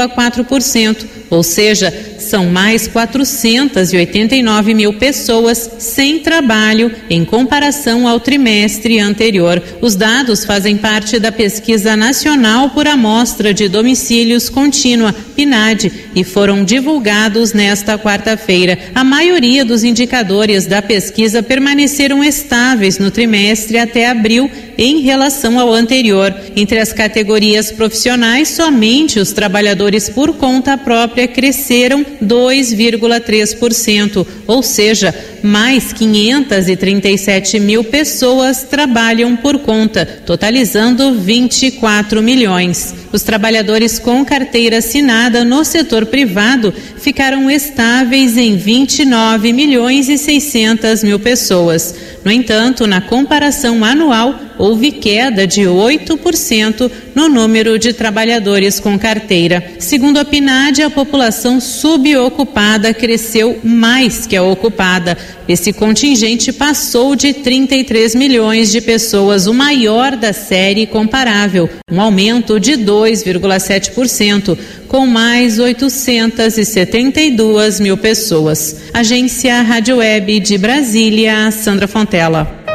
ou 1.29 1.43
seja, 1.43 2.16
são 2.19 2.45
mais 2.47 2.87
489 2.87 4.73
mil 4.73 4.93
pessoas 4.93 5.69
sem 5.79 6.19
trabalho 6.19 6.91
em 7.09 7.23
comparação 7.23 8.07
ao 8.07 8.19
trimestre 8.19 8.99
anterior. 8.99 9.61
Os 9.81 9.95
dados 9.95 10.45
fazem 10.45 10.77
parte 10.77 11.19
da 11.19 11.31
Pesquisa 11.31 11.95
Nacional 11.95 12.69
por 12.71 12.87
Amostra 12.87 13.53
de 13.53 13.67
Domicílios 13.67 14.49
Contínua, 14.49 15.13
PNAD, 15.35 15.91
e 16.15 16.23
foram 16.23 16.63
divulgados 16.63 17.53
nesta 17.53 17.97
quarta-feira. 17.97 18.77
A 18.95 19.03
maioria 19.03 19.63
dos 19.63 19.83
indicadores 19.83 20.65
da 20.65 20.81
pesquisa 20.81 21.43
permaneceram 21.43 22.23
estáveis 22.23 22.97
no 22.97 23.11
trimestre 23.11 23.77
até 23.77 24.09
abril 24.09 24.49
em 24.77 25.01
relação 25.01 25.59
ao 25.59 25.73
anterior. 25.73 26.33
Entre 26.55 26.79
as 26.79 26.93
categorias 26.93 27.71
profissionais, 27.71 28.49
somente 28.49 29.19
os 29.19 29.31
trabalhadores 29.31 30.09
por 30.09 30.33
conta 30.35 30.77
própria 30.77 31.27
cresceram 31.27 32.05
2,3%, 32.23 34.25
ou 34.45 34.63
seja, 34.63 35.13
mais 35.43 35.93
537 35.93 37.59
mil 37.59 37.83
pessoas 37.83 38.63
trabalham 38.63 39.35
por 39.35 39.59
conta, 39.59 40.05
totalizando 40.05 41.13
24 41.13 42.21
milhões. 42.21 42.93
Os 43.11 43.23
trabalhadores 43.23 43.99
com 43.99 44.23
carteira 44.25 44.77
assinada 44.77 45.43
no 45.43 45.63
setor 45.63 46.05
privado 46.05 46.73
ficaram 46.97 47.49
estáveis 47.49 48.37
em 48.37 48.57
29 48.57 49.53
milhões 49.53 50.09
e 50.09 50.17
600 50.17 51.03
mil 51.03 51.19
pessoas. 51.19 51.95
No 52.23 52.31
entanto, 52.31 52.85
na 52.85 53.01
comparação 53.01 53.83
anual, 53.85 54.46
houve 54.57 54.91
queda 54.91 55.45
de 55.45 55.61
8% 55.61 56.89
no 57.15 57.29
número 57.29 57.79
de 57.79 57.93
trabalhadores 57.93 58.79
com 58.79 58.97
carteira. 58.97 59.63
Segundo 59.79 60.17
a 60.17 60.25
PNAD, 60.25 60.81
a 60.83 60.89
população 60.89 61.59
subocupada 61.59 62.93
cresceu 62.93 63.59
mais 63.63 64.25
que 64.25 64.35
a 64.35 64.43
ocupada. 64.43 65.17
Esse 65.47 65.71
contingente 65.71 66.51
passou 66.51 67.15
de 67.15 67.33
33 67.33 68.15
milhões 68.15 68.71
de 68.71 68.81
pessoas, 68.81 69.45
o 69.47 69.53
maior 69.53 70.17
da 70.17 70.33
série 70.33 70.85
comparável, 70.85 71.69
um 71.89 72.01
aumento 72.01 72.59
de 72.59 72.73
2,7%, 72.73 74.57
com 74.87 75.05
mais 75.05 75.59
872 75.59 77.79
mil 77.79 77.95
pessoas. 77.97 78.75
Agência 78.93 79.61
Rádio 79.61 79.97
Web 79.97 80.39
de 80.41 80.57
Brasília, 80.57 81.49
Sandra 81.51 81.87
Fontela. 81.87 82.66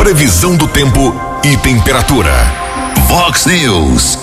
Previsão 0.00 0.56
do 0.56 0.66
tempo 0.66 1.14
e 1.44 1.58
temperatura. 1.58 2.32
Vox 3.06 3.44
News. 3.44 4.18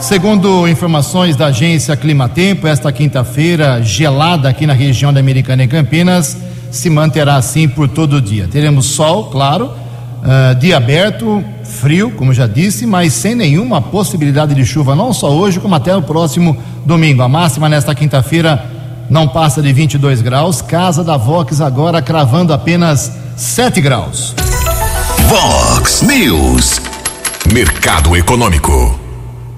Segundo 0.00 0.68
informações 0.68 1.34
da 1.34 1.46
agência 1.46 1.96
Climatempo, 1.96 2.68
esta 2.68 2.92
quinta-feira, 2.92 3.82
gelada 3.82 4.48
aqui 4.48 4.64
na 4.64 4.72
região 4.72 5.12
da 5.12 5.18
Americana 5.18 5.64
e 5.64 5.66
Campinas, 5.66 6.36
se 6.70 6.88
manterá 6.88 7.34
assim 7.34 7.68
por 7.68 7.88
todo 7.88 8.18
o 8.18 8.20
dia. 8.20 8.46
Teremos 8.46 8.86
sol, 8.86 9.30
claro, 9.30 9.66
uh, 9.66 10.54
dia 10.54 10.76
aberto, 10.76 11.42
frio, 11.64 12.12
como 12.12 12.32
já 12.32 12.46
disse, 12.46 12.86
mas 12.86 13.12
sem 13.14 13.34
nenhuma 13.34 13.82
possibilidade 13.82 14.54
de 14.54 14.64
chuva, 14.64 14.94
não 14.94 15.12
só 15.12 15.32
hoje, 15.32 15.58
como 15.58 15.74
até 15.74 15.96
o 15.96 16.02
próximo 16.02 16.56
domingo. 16.86 17.20
A 17.22 17.28
máxima 17.28 17.68
nesta 17.68 17.96
quinta-feira 17.96 18.64
não 19.10 19.26
passa 19.26 19.60
de 19.60 19.72
22 19.72 20.22
graus. 20.22 20.62
Casa 20.62 21.02
da 21.02 21.16
Vox 21.16 21.60
agora 21.60 22.00
cravando 22.00 22.52
apenas 22.52 23.10
7 23.36 23.80
graus. 23.80 24.36
Vox 25.32 26.02
News. 26.02 26.78
Mercado 27.54 28.14
Econômico. 28.14 29.00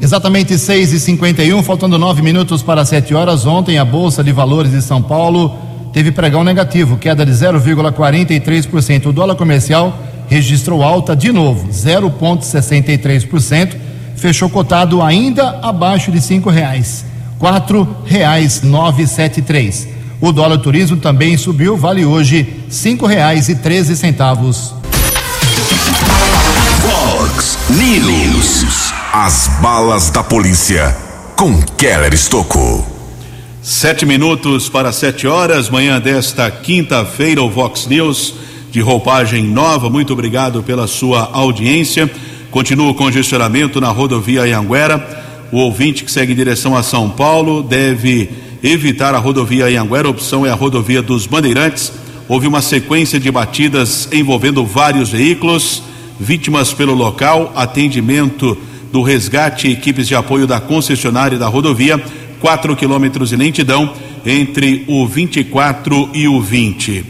Exatamente 0.01 0.57
6 0.57 0.93
e 0.93 1.01
51 1.01 1.61
faltando 1.65 1.99
nove 1.99 2.23
minutos 2.23 2.63
para 2.63 2.85
7 2.85 3.13
horas. 3.13 3.45
Ontem, 3.45 3.77
a 3.77 3.85
Bolsa 3.85 4.23
de 4.23 4.31
Valores 4.31 4.71
de 4.71 4.81
São 4.81 5.03
Paulo 5.03 5.53
teve 5.93 6.13
pregão 6.13 6.45
negativo, 6.45 6.97
queda 6.97 7.27
de 7.27 7.33
0,43%. 7.33 9.07
O 9.07 9.13
dólar 9.13 9.35
comercial 9.35 9.99
registrou 10.29 10.81
alta 10.81 11.17
de 11.17 11.33
novo, 11.33 11.69
0,63%. 11.69 13.75
Fechou 14.15 14.49
cotado 14.49 15.03
ainda 15.03 15.59
abaixo 15.61 16.13
de 16.13 16.21
cinco 16.21 16.51
reais, 16.51 17.05
quatro 17.37 17.97
reais 18.07 18.63
nove 18.63 19.09
sete 19.09 19.43
três. 19.43 19.89
O 20.21 20.31
dólar 20.31 20.59
turismo 20.59 20.99
também 20.99 21.37
subiu, 21.37 21.77
vale 21.77 22.05
hoje 22.05 22.61
cinco 22.69 23.07
reais 23.07 23.49
e 23.49 23.57
treze 23.57 23.97
centavos. 23.97 24.84
News. 27.77 28.93
As 29.13 29.49
balas 29.61 30.09
da 30.09 30.23
polícia 30.23 30.97
com 31.35 31.61
Keller 31.77 32.15
Estocou. 32.15 32.87
Sete 33.61 34.07
minutos 34.07 34.69
para 34.69 34.93
sete 34.93 35.27
horas, 35.27 35.69
manhã 35.69 36.01
desta 36.01 36.49
quinta-feira, 36.53 37.43
o 37.43 37.51
Vox 37.51 37.89
News 37.89 38.35
de 38.71 38.81
roupagem 38.81 39.43
nova. 39.43 39.91
Muito 39.91 40.13
obrigado 40.13 40.63
pela 40.63 40.87
sua 40.87 41.29
audiência. 41.33 42.09
Continua 42.49 42.93
o 42.93 42.95
congestionamento 42.95 43.81
na 43.81 43.89
rodovia 43.89 44.43
Anhanguera. 44.43 45.49
O 45.51 45.57
ouvinte 45.57 46.05
que 46.05 46.13
segue 46.13 46.33
em 46.33 46.37
direção 46.37 46.77
a 46.77 46.83
São 46.85 47.11
Paulo 47.11 47.61
deve 47.61 48.31
evitar 48.63 49.17
a 49.17 49.19
rodovia 49.19 49.67
Anhanguera. 49.67 50.07
A 50.07 50.13
opção 50.13 50.47
é 50.47 50.51
a 50.51 50.55
rodovia 50.55 51.03
dos 51.03 51.27
Bandeirantes. 51.27 51.93
Houve 52.29 52.47
uma 52.47 52.63
sequência 52.63 53.19
de 53.19 53.33
batidas 53.33 54.09
envolvendo 54.13 54.65
vários 54.65 55.11
veículos, 55.11 55.83
vítimas 56.19 56.73
pelo 56.73 56.95
local, 56.95 57.53
atendimento 57.55 58.57
do 58.93 59.03
resgate 59.03 59.69
equipes 59.69 60.07
de 60.07 60.15
apoio 60.15 60.47
da 60.47 60.61
concessionária 60.61 61.39
da 61.39 61.49
rodovia, 61.49 62.03
4 62.41 62.77
quilômetros 62.77 63.31
de 63.31 63.37
lentidão 63.37 63.93
entre 64.25 64.85
o 64.87 65.07
24 65.07 66.11
e 66.15 66.29
o 66.29 66.41
20. 66.41 67.05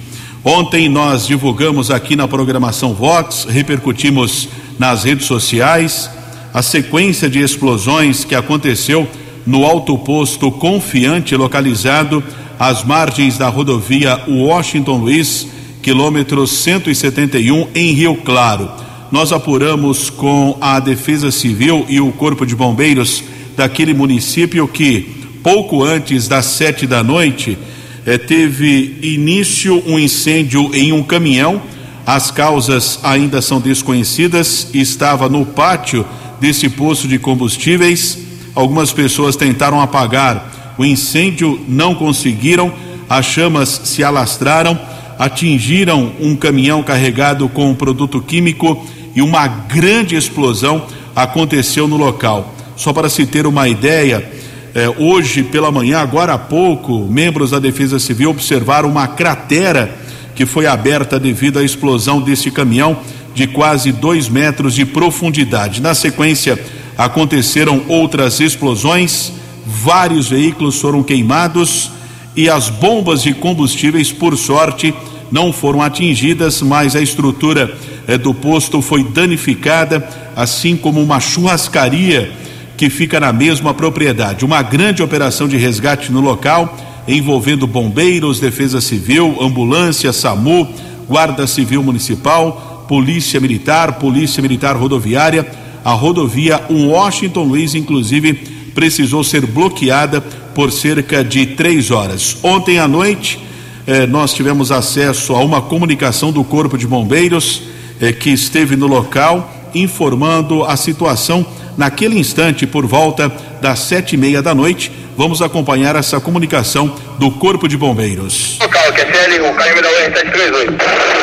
Ontem 0.45 0.89
nós 0.89 1.27
divulgamos 1.27 1.91
aqui 1.91 2.17
na 2.17 2.29
programação 2.29 2.95
Vox, 2.95 3.47
repercutimos 3.49 4.49
nas 4.79 5.05
redes 5.05 5.27
sociais 5.27 6.11
a 6.53 6.63
sequência 6.63 7.29
de 7.29 7.41
explosões 7.41 8.25
que 8.25 8.35
aconteceu 8.35 9.09
no 9.47 9.65
alto 9.65 9.99
posto 9.99 10.51
confiante 10.53 11.37
localizado 11.37 12.23
às 12.59 12.85
margens 12.85 13.37
da 13.37 13.49
rodovia 13.49 14.23
Washington 14.29 14.99
Luiz, 14.99 15.49
quilômetro 15.83 16.47
171 16.47 17.69
em 17.75 17.93
Rio 17.93 18.17
Claro. 18.17 18.84
Nós 19.15 19.31
apuramos 19.31 20.11
com 20.11 20.59
a 20.61 20.81
Defesa 20.81 21.31
Civil 21.31 21.87
e 21.89 22.01
o 22.01 22.11
Corpo 22.11 22.45
de 22.45 22.57
Bombeiros 22.57 23.23
daquele 23.57 23.95
município 23.95 24.67
que 24.67 25.03
pouco 25.41 25.85
antes 25.85 26.27
das 26.27 26.47
sete 26.47 26.85
da 26.85 27.01
noite 27.01 27.57
eh, 28.05 28.19
teve 28.19 28.99
início 29.01 29.81
um 29.87 30.01
incêndio 30.01 30.69
em 30.75 30.93
um 30.93 31.01
caminhão. 31.01 31.63
As 32.05 32.33
causas 32.33 32.99
ainda 33.05 33.41
são 33.41 33.61
desconhecidas. 33.61 34.69
Estava 34.75 35.29
no 35.29 35.47
pátio 35.47 36.05
desse 36.41 36.69
posto 36.69 37.07
de 37.07 37.17
combustíveis. 37.17 38.19
Algumas 38.53 38.93
pessoas 38.93 39.37
tentaram 39.37 39.81
apagar 39.81 40.75
o 40.77 40.85
incêndio, 40.85 41.61
não 41.69 41.95
conseguiram. 41.95 42.75
as 43.09 43.27
chamas 43.27 43.81
se 43.85 44.03
alastraram, 44.03 44.77
atingiram 45.21 46.11
um 46.19 46.35
caminhão 46.35 46.83
carregado 46.83 47.49
com 47.49 47.71
um 47.71 47.77
produto 47.77 48.21
químico 48.21 48.85
e 49.15 49.23
uma 49.23 49.47
grande 49.47 50.17
explosão 50.17 50.87
aconteceu 51.15 51.87
no 51.87 51.97
local. 51.97 52.55
Só 52.77 52.93
para 52.93 53.09
se 53.09 53.25
ter 53.25 53.47
uma 53.47 53.69
ideia, 53.69 54.29
eh, 54.75 54.89
hoje 54.99 55.43
pela 55.43 55.71
manhã, 55.71 55.99
agora 55.99 56.35
há 56.35 56.39
pouco, 56.39 57.07
membros 57.09 57.51
da 57.51 57.59
Defesa 57.59 57.99
Civil 57.99 58.31
observaram 58.31 58.89
uma 58.89 59.07
cratera 59.07 59.97
que 60.35 60.45
foi 60.45 60.67
aberta 60.67 61.19
devido 61.21 61.61
à 61.61 61.63
explosão 61.63 62.21
desse 62.21 62.51
caminhão 62.51 62.99
de 63.35 63.47
quase 63.47 63.93
dois 63.93 64.29
metros 64.29 64.75
de 64.75 64.85
profundidade. 64.85 65.81
Na 65.81 65.95
sequência, 65.95 66.59
aconteceram 66.99 67.83
outras 67.89 68.41
explosões, 68.41 69.33
vários 69.65 70.29
veículos 70.29 70.81
foram 70.81 71.03
queimados 71.03 71.91
e 72.37 72.49
as 72.49 72.69
bombas 72.69 73.23
de 73.23 73.33
combustíveis, 73.33 74.11
por 74.11 74.37
sorte, 74.37 74.93
não 75.31 75.53
foram 75.53 75.83
atingidas, 75.83 76.63
mas 76.63 76.95
a 76.95 77.01
estrutura 77.01 77.77
eh, 78.07 78.19
do 78.19 78.35
posto 78.35 78.83
foi 78.83 79.05
danificada, 79.05 80.07
assim 80.37 80.77
como 80.77 81.03
uma 81.03 81.21
churrascaria 81.21 82.33
que 82.77 82.91
fica 82.91 83.21
na 83.21 83.33
mesma 83.33 83.73
propriedade. 83.73 84.45
Uma 84.45 84.63
grande 84.63 85.03
operação 85.03 85.47
de 85.49 85.57
resgate 85.57 86.11
no 86.11 86.21
local, 86.21 86.77
envolvendo 87.07 87.67
bombeiros, 87.67 88.41
defesa 88.41 88.81
civil, 88.81 89.37
ambulância, 89.41 90.13
SAMU, 90.13 90.69
Guarda 91.09 91.47
Civil 91.47 91.83
Municipal, 91.83 92.85
Polícia 92.89 93.41
Militar, 93.41 93.99
Polícia 93.99 94.43
Militar 94.43 94.77
Rodoviária. 94.77 95.47
A 95.85 95.93
rodovia 95.93 96.61
Washington 96.71 97.45
Luiz, 97.45 97.75
inclusive, 97.75 98.33
precisou 98.75 99.23
ser 99.23 99.47
bloqueada 99.47 100.21
por 100.55 100.73
cerca 100.73 101.23
de 101.23 101.47
três 101.47 101.91
horas. 101.91 102.39
Ontem 102.43 102.79
à 102.79 102.89
noite, 102.89 103.39
eh, 103.87 104.07
nós 104.07 104.33
tivemos 104.33 104.73
acesso 104.73 105.35
a 105.35 105.41
uma 105.45 105.61
comunicação 105.61 106.33
do 106.33 106.43
Corpo 106.43 106.79
de 106.79 106.87
Bombeiros 106.87 107.74
eh, 108.01 108.13
que 108.13 108.31
esteve 108.31 108.77
no 108.77 108.87
local 108.87 109.51
informando 109.75 110.65
a 110.65 110.77
situação 110.77 111.45
naquele 111.77 112.19
instante 112.19 112.67
por 112.67 112.87
volta 112.87 113.31
das 113.61 113.81
sete 113.81 114.15
e 114.15 114.17
meia 114.17 114.41
da 114.41 114.55
noite. 114.55 114.93
Vamos 115.17 115.43
acompanhar 115.43 115.97
essa 115.97 116.21
comunicação 116.21 116.95
do 117.19 117.31
Corpo 117.31 117.69
de 117.69 117.77
Bombeiros. 117.77 118.59
Local, 118.61 118.93
QSL, 118.93 119.41
o 119.43 119.55
KM 119.55 119.83
da 119.83 119.89
UR738. 119.91 121.15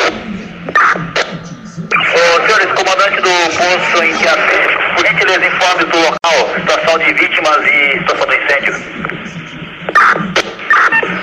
Ô, 2.12 2.46
senhores, 2.46 2.72
comandante 2.72 3.16
do 3.22 3.30
posto 3.56 4.04
em 4.04 4.16
Piacente, 4.16 4.78
por 4.96 5.06
gentileza 5.06 5.46
informe 5.46 5.84
do 5.84 5.98
local, 5.98 6.54
situação 6.58 6.98
de 6.98 7.12
vítimas 7.14 7.66
e 7.66 7.98
situação 7.98 8.26
do 8.26 8.34
incêndio. 8.34 8.74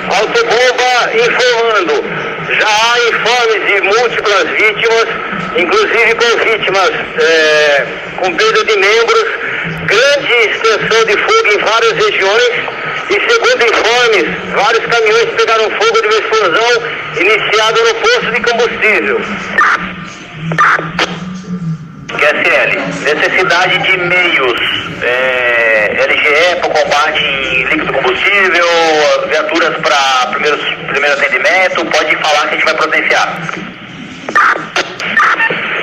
Autobomba 0.09 1.09
informando. 1.15 2.28
Já 2.57 2.67
há 2.67 2.99
informes 3.09 3.67
de 3.67 3.81
múltiplas 3.81 4.49
vítimas, 4.49 5.07
inclusive 5.55 6.15
com 6.15 6.37
vítimas 6.43 6.91
é, 7.19 7.85
com 8.17 8.33
perda 8.33 8.63
de 8.65 8.75
membros, 8.77 9.25
grande 9.85 10.33
extensão 10.49 11.05
de 11.05 11.17
fogo 11.17 11.47
em 11.53 11.59
várias 11.59 11.93
regiões 11.93 12.53
e 13.09 13.13
segundo 13.13 13.63
informes, 13.63 14.25
vários 14.53 14.85
caminhões 14.85 15.29
pegaram 15.35 15.69
fogo 15.69 16.01
de 16.01 16.07
uma 16.07 16.17
explosão 16.17 16.71
iniciada 17.19 17.81
no 17.81 17.95
posto 17.95 18.31
de 18.31 18.41
combustível. 18.41 19.21
QSL, 22.17 22.79
necessidade 23.03 23.77
de 23.79 23.97
meios, 23.97 24.59
é, 25.03 26.05
LGE 26.07 26.55
para 26.61 26.69
combate 26.69 27.23
em 27.23 27.63
líquido 27.63 27.93
combustível, 27.93 28.65
viaturas 29.27 29.75
para 29.77 30.27
primeiro 30.31 31.13
atendimento, 31.13 31.85
pode 31.85 32.15
falar 32.17 32.47
que 32.47 32.47
a 32.47 32.57
gente 32.57 32.65
vai 32.65 32.73
providenciar. 32.75 33.39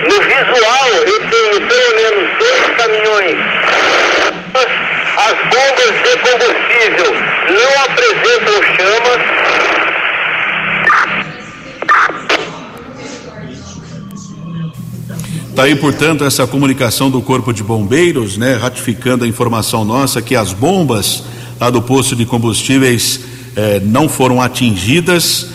No 0.08 0.20
visual, 0.20 0.88
eu 1.06 1.20
tenho 1.30 1.60
pelo 1.66 1.96
menos 1.96 2.38
dois 2.38 2.66
caminhões. 2.76 3.38
As 5.16 5.34
bombas 5.48 5.94
de 6.02 6.16
combustível 6.18 7.10
não 7.50 7.84
apresentam 7.84 8.62
chamas. 8.76 9.65
Está 15.57 15.64
aí, 15.64 15.75
portanto, 15.75 16.23
essa 16.23 16.47
comunicação 16.47 17.11
do 17.11 17.23
Corpo 17.23 17.51
de 17.51 17.62
Bombeiros, 17.62 18.37
né, 18.37 18.57
ratificando 18.57 19.25
a 19.25 19.27
informação 19.27 19.87
nossa 19.87 20.21
que 20.21 20.37
as 20.37 20.53
bombas 20.53 21.23
lá 21.59 21.71
do 21.71 21.81
posto 21.81 22.14
de 22.14 22.27
combustíveis 22.27 23.21
eh, 23.57 23.81
não 23.83 24.07
foram 24.07 24.42
atingidas, 24.42 25.47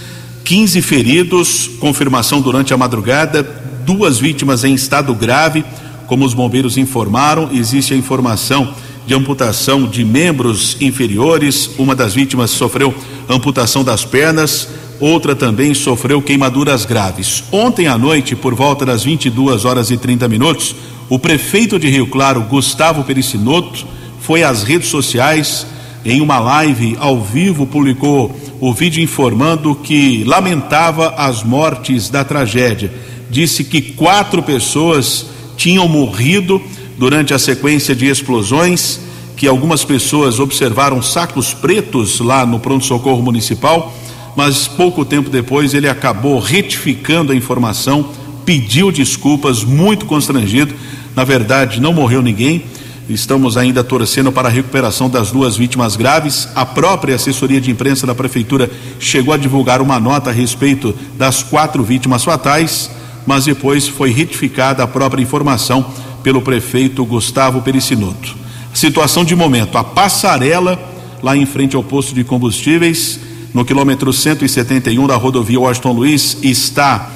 15 0.44 0.82
feridos, 0.82 1.70
confirmação 1.80 2.42
durante 2.42 2.74
a 2.74 2.78
madrugada, 2.78 3.44
duas 3.86 4.18
vítimas 4.18 4.64
em 4.64 4.74
estado 4.74 5.14
grave, 5.14 5.64
como 6.08 6.26
os 6.26 6.34
bombeiros 6.34 6.80
informaram, 6.80 7.52
existe 7.54 7.94
a 7.94 7.96
informação 7.96 8.74
de 9.06 9.14
amputação 9.14 9.88
de 9.88 10.04
membros 10.04 10.78
inferiores, 10.82 11.70
uma 11.78 11.94
das 11.96 12.16
vítimas 12.16 12.50
sofreu 12.50 12.92
amputação 13.30 13.84
das 13.84 14.04
pernas, 14.04 14.68
outra 15.02 15.36
também 15.36 15.74
sofreu 15.74 16.22
queimaduras 16.22 16.86
graves. 16.86 17.44
Ontem 17.52 17.88
à 17.88 17.98
noite, 17.98 18.36
por 18.36 18.54
volta 18.54 18.86
das 18.86 19.04
22 19.04 19.66
horas 19.66 19.90
e 19.90 19.98
30 19.98 20.28
minutos, 20.28 20.76
o 21.10 21.18
prefeito 21.18 21.80
de 21.80 21.90
Rio 21.90 22.08
Claro, 22.08 22.42
Gustavo 22.42 23.04
Pericinoto, 23.04 23.86
foi 24.22 24.44
às 24.44 24.62
redes 24.64 24.90
sociais 24.90 25.66
em 26.06 26.22
uma 26.22 26.40
live 26.40 26.96
ao 27.00 27.22
vivo 27.22 27.66
publicou 27.66 28.36
o 28.60 28.74
vídeo 28.74 29.04
informando 29.04 29.76
que 29.76 30.24
lamentava 30.24 31.10
as 31.18 31.44
mortes 31.44 32.10
da 32.10 32.24
tragédia. 32.24 32.92
Disse 33.30 33.64
que 33.64 33.82
quatro 33.82 34.42
pessoas 34.44 35.28
tinham 35.58 35.88
morrido 35.88 36.62
durante 36.98 37.34
a 37.34 37.40
sequência 37.40 37.96
de 37.96 38.08
explosões, 38.08 39.00
que 39.36 39.48
algumas 39.48 39.84
pessoas 39.84 40.40
observaram 40.40 41.02
sacos 41.02 41.54
pretos 41.54 42.20
lá 42.20 42.46
no 42.46 42.60
pronto-socorro 42.60 43.24
municipal 43.24 43.94
mas 44.36 44.67
pouco 44.67 45.04
tempo 45.04 45.30
depois 45.30 45.74
ele 45.74 45.89
acabou 45.89 46.39
retificando 46.39 47.32
a 47.32 47.36
informação, 47.36 48.10
pediu 48.46 48.91
desculpas, 48.91 49.63
muito 49.63 50.06
constrangido. 50.06 50.74
Na 51.15 51.24
verdade, 51.24 51.82
não 51.82 51.94
morreu 51.94 52.22
ninguém. 52.22 52.63
Estamos 53.10 53.58
ainda 53.58 53.84
torcendo 53.84 54.32
para 54.32 54.48
a 54.48 54.52
recuperação 54.52 55.10
das 55.10 55.32
duas 55.32 55.58
vítimas 55.58 55.96
graves. 55.96 56.48
A 56.56 56.65
própria 56.65 57.15
assessoria 57.15 57.60
de 57.60 57.70
imprensa 57.70 58.08
da 58.08 58.15
prefeitura 58.15 58.70
chegou 59.00 59.34
a 59.34 59.38
divulgar 59.38 59.82
uma 59.82 60.00
nota 60.00 60.30
a 60.30 60.34
respeito 60.34 60.96
das 61.17 61.44
quatro 61.44 61.84
vítimas 61.84 62.24
fatais, 62.24 62.89
mas 63.28 63.46
depois 63.46 63.88
foi 63.88 64.12
retificada 64.12 64.84
a 64.84 64.88
própria 64.88 65.22
informação 65.22 65.86
pelo 66.24 66.41
prefeito 66.41 67.04
Gustavo 67.04 67.62
Pericinoto. 67.62 68.36
Situação 68.74 69.26
de 69.26 69.36
momento: 69.36 69.78
a 69.78 69.84
passarela 69.84 70.80
lá 71.22 71.36
em 71.36 71.46
frente 71.46 71.76
ao 71.76 71.84
posto 71.84 72.15
de 72.15 72.24
combustíveis 72.24 73.20
no 73.54 73.66
quilômetro 73.66 74.14
171 74.14 75.08
da 75.08 75.16
rodovia 75.16 75.60
Washington 75.60 75.92
Luiz 75.92 76.38
está 76.42 77.10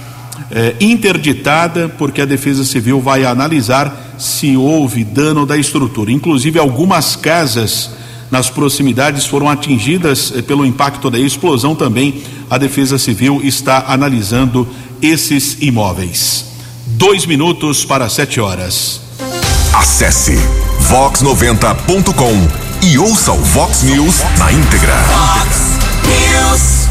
eh, 0.51 0.75
interditada 0.79 1.89
porque 1.89 2.21
a 2.21 2.25
Defesa 2.25 2.63
Civil 2.63 2.99
vai 2.99 3.25
analisar 3.25 4.15
se 4.17 4.55
houve 4.55 5.03
dano 5.03 5.45
da 5.45 5.57
estrutura. 5.57 6.11
Inclusive, 6.11 6.59
algumas 6.59 7.15
casas 7.15 7.91
nas 8.29 8.49
proximidades 8.49 9.25
foram 9.25 9.49
atingidas 9.49 10.33
eh, 10.35 10.41
pelo 10.41 10.65
impacto 10.65 11.09
da 11.09 11.19
explosão 11.19 11.75
também. 11.75 12.21
A 12.49 12.57
Defesa 12.57 12.97
Civil 12.97 13.41
está 13.43 13.85
analisando 13.87 14.67
esses 15.01 15.57
imóveis. 15.61 16.45
Dois 16.85 17.25
minutos 17.25 17.83
para 17.83 18.09
sete 18.09 18.39
horas. 18.39 19.01
Acesse 19.73 20.37
vox90.com 20.89 22.85
e 22.85 22.97
ouça 22.97 23.31
o 23.31 23.41
Vox 23.41 23.83
News 23.83 24.21
na 24.37 24.51
íntegra. 24.51 24.93
Fox 24.93 25.74
News. 26.07 26.87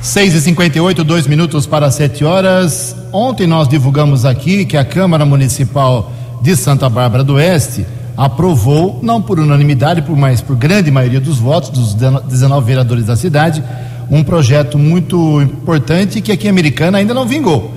6 0.00 0.34
e 0.34 0.40
58 0.40 1.04
dois 1.04 1.26
minutos 1.26 1.66
para 1.66 1.90
7 1.90 2.24
horas. 2.24 2.96
Ontem 3.12 3.46
nós 3.46 3.68
divulgamos 3.68 4.24
aqui 4.24 4.64
que 4.64 4.76
a 4.76 4.84
Câmara 4.84 5.24
Municipal 5.24 6.12
de 6.42 6.56
Santa 6.56 6.88
Bárbara 6.88 7.24
do 7.24 7.34
Oeste 7.34 7.86
aprovou, 8.16 8.98
não 9.02 9.22
por 9.22 9.38
unanimidade, 9.38 10.02
por 10.02 10.16
mais 10.16 10.40
por 10.40 10.56
grande 10.56 10.90
maioria 10.90 11.20
dos 11.20 11.38
votos 11.38 11.70
dos 11.70 11.94
19 11.94 12.66
vereadores 12.66 13.06
da 13.06 13.16
cidade, 13.16 13.62
um 14.10 14.24
projeto 14.24 14.78
muito 14.78 15.40
importante 15.40 16.20
que 16.20 16.32
aqui 16.32 16.46
em 16.46 16.50
Americana 16.50 16.98
ainda 16.98 17.14
não 17.14 17.26
vingou. 17.26 17.72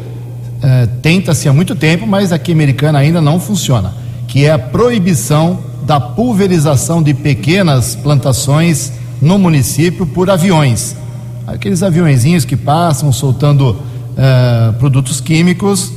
É, 0.63 0.88
Tenta-se 1.01 1.47
há 1.47 1.54
muito 1.54 1.75
tempo, 1.75 2.08
mas 2.08 2.32
aqui 2.32 2.51
em 2.51 2.56
Americana 2.56 2.99
ainda 2.99 3.21
não 3.21 3.39
funciona, 3.39 3.93
que 4.27 4.45
é 4.45 4.51
a 4.51 4.60
proibição 4.60 5.60
da 5.84 5.99
pulverização 5.99 7.01
de 7.04 7.13
pequenas 7.13 7.95
plantações 7.95 8.93
no 9.22 9.38
município 9.38 10.06
por 10.06 10.30
aviões. 10.30 10.96
Aqueles 11.46 11.84
aviõezinhos 11.84 12.46
que 12.46 12.56
passam 12.56 13.12
soltando 13.12 13.78
eh, 14.18 14.74
produtos 14.80 15.22
químicos, 15.22 15.92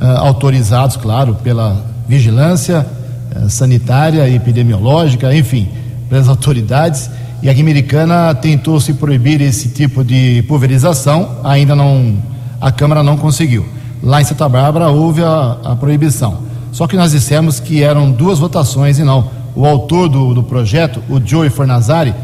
eh, 0.00 0.06
autorizados, 0.18 0.96
claro, 0.96 1.36
pela 1.36 1.84
vigilância 2.08 2.86
eh, 3.34 3.48
sanitária 3.48 4.28
e 4.28 4.34
epidemiológica, 4.34 5.34
enfim, 5.34 5.68
pelas 6.08 6.28
autoridades. 6.28 7.10
E 7.42 7.48
a 7.48 7.52
Americana 7.52 8.34
tentou 8.34 8.80
se 8.80 8.94
proibir 8.94 9.40
esse 9.40 9.68
tipo 9.68 10.04
de 10.04 10.42
pulverização, 10.48 11.38
ainda 11.42 11.74
não, 11.74 12.16
a 12.60 12.70
Câmara 12.70 13.02
não 13.02 13.16
conseguiu. 13.16 13.66
Lá 14.02 14.20
em 14.20 14.24
Santa 14.24 14.48
Bárbara 14.48 14.88
houve 14.88 15.22
a, 15.22 15.58
a 15.64 15.76
proibição. 15.76 16.38
Só 16.72 16.86
que 16.86 16.96
nós 16.96 17.12
dissemos 17.12 17.60
que 17.60 17.82
eram 17.82 18.10
duas 18.10 18.38
votações 18.38 18.98
e 18.98 19.04
não. 19.04 19.30
O 19.54 19.66
autor 19.66 20.08
do, 20.08 20.34
do 20.34 20.42
projeto, 20.42 21.02
o 21.08 21.20
Joey 21.20 21.50
Fornazari, 21.50 22.14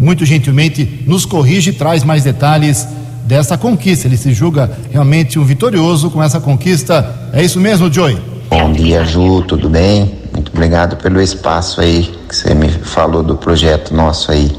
muito 0.00 0.24
gentilmente 0.24 1.04
nos 1.06 1.26
corrige 1.26 1.70
e 1.70 1.74
traz 1.74 2.02
mais 2.02 2.24
detalhes 2.24 2.88
dessa 3.24 3.58
conquista. 3.58 4.08
Ele 4.08 4.16
se 4.16 4.32
julga 4.32 4.70
realmente 4.90 5.38
um 5.38 5.44
vitorioso 5.44 6.10
com 6.10 6.22
essa 6.22 6.40
conquista. 6.40 7.30
É 7.34 7.44
isso 7.44 7.60
mesmo, 7.60 7.92
Joey? 7.92 8.18
Bom 8.48 8.72
dia, 8.72 9.04
Ju, 9.04 9.42
tudo 9.42 9.68
bem? 9.68 10.18
Muito 10.32 10.50
obrigado 10.52 10.96
pelo 10.96 11.20
espaço 11.20 11.80
aí 11.82 12.10
que 12.26 12.34
você 12.34 12.54
me 12.54 12.68
falou 12.68 13.22
do 13.22 13.36
projeto 13.36 13.94
nosso 13.94 14.32
aí. 14.32 14.50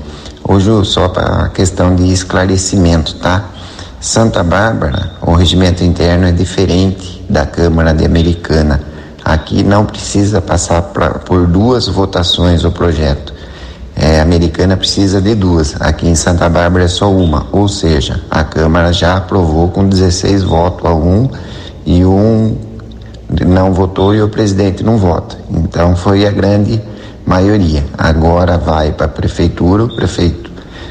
Ô 0.43 0.59
Ju, 0.59 0.85
só 0.85 1.09
para 1.09 1.49
questão 1.49 1.95
de 1.95 2.11
esclarecimento, 2.13 3.15
tá? 3.15 3.49
Santa 3.99 4.43
Bárbara, 4.43 5.11
o 5.21 5.33
regimento 5.33 5.83
interno 5.83 6.27
é 6.27 6.31
diferente 6.31 7.23
da 7.29 7.45
Câmara 7.45 7.93
de 7.93 8.05
Americana. 8.05 8.81
Aqui 9.23 9.63
não 9.63 9.85
precisa 9.85 10.41
passar 10.41 10.81
pra, 10.81 11.19
por 11.19 11.47
duas 11.47 11.87
votações 11.87 12.63
o 12.63 12.71
projeto. 12.71 13.40
É, 14.01 14.19
americana 14.19 14.75
precisa 14.75 15.21
de 15.21 15.35
duas. 15.35 15.79
Aqui 15.79 16.09
em 16.09 16.15
Santa 16.15 16.49
Bárbara 16.49 16.85
é 16.85 16.87
só 16.87 17.11
uma. 17.11 17.45
Ou 17.51 17.67
seja, 17.67 18.19
a 18.31 18.43
Câmara 18.43 18.91
já 18.91 19.15
aprovou 19.15 19.69
com 19.69 19.87
16 19.87 20.41
votos 20.41 20.83
a 20.89 20.91
um 20.91 21.29
e 21.85 22.03
um 22.03 22.57
não 23.45 23.71
votou 23.71 24.15
e 24.15 24.19
o 24.23 24.27
presidente 24.27 24.83
não 24.83 24.97
vota. 24.97 25.37
Então 25.51 25.95
foi 25.95 26.25
a 26.25 26.31
grande 26.31 26.81
maioria. 27.27 27.85
Agora 27.95 28.57
vai 28.57 28.91
para 28.91 29.05
a 29.05 29.09
prefeitura, 29.09 29.83
o 29.83 29.95
prefeito 29.95 30.49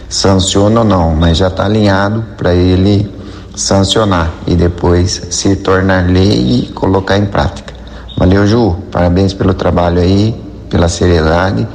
sanciona 0.09 0.83
ou 0.83 0.87
não, 0.87 1.12
mas 1.12 1.37
já 1.37 1.49
está 1.49 1.64
alinhado 1.64 2.25
para 2.37 2.55
ele 2.55 3.12
sancionar 3.57 4.31
e 4.46 4.55
depois 4.55 5.20
se 5.31 5.57
tornar 5.57 6.09
lei 6.09 6.61
e 6.61 6.73
colocar 6.75 7.18
em 7.18 7.27
prática. 7.27 7.75
Valeu, 8.16 8.46
Ju. 8.46 8.77
Parabéns 8.92 9.35
pelo 9.35 9.53
trabalho 9.53 10.01
aí, 10.01 10.33
pela 10.70 10.88
seriedade 10.88 11.66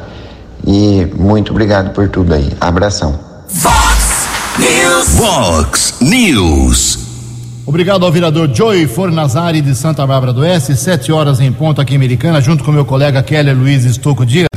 e 0.65 1.05
muito 1.17 1.51
obrigado 1.51 1.91
por 1.93 2.09
tudo 2.09 2.33
aí. 2.33 2.51
Abração. 2.59 3.19
Fox 3.47 4.27
News. 4.57 5.09
Fox 5.17 5.93
News. 6.01 6.99
Obrigado 7.65 8.05
ao 8.05 8.11
vereador 8.11 8.53
Joey 8.53 8.87
Fornazari 8.87 9.61
de 9.61 9.73
Santa 9.75 10.05
Bárbara 10.05 10.31
do 10.31 10.41
Oeste, 10.41 10.75
sete 10.75 11.11
horas 11.11 11.39
em 11.39 11.51
ponto 11.51 11.81
aqui 11.81 11.93
em 11.93 11.97
Americana, 11.97 12.39
junto 12.39 12.63
com 12.63 12.71
meu 12.71 12.85
colega 12.85 13.23
Keller 13.23 13.57
Luiz 13.57 13.85
Estouco 13.85 14.25
Dias. 14.25 14.47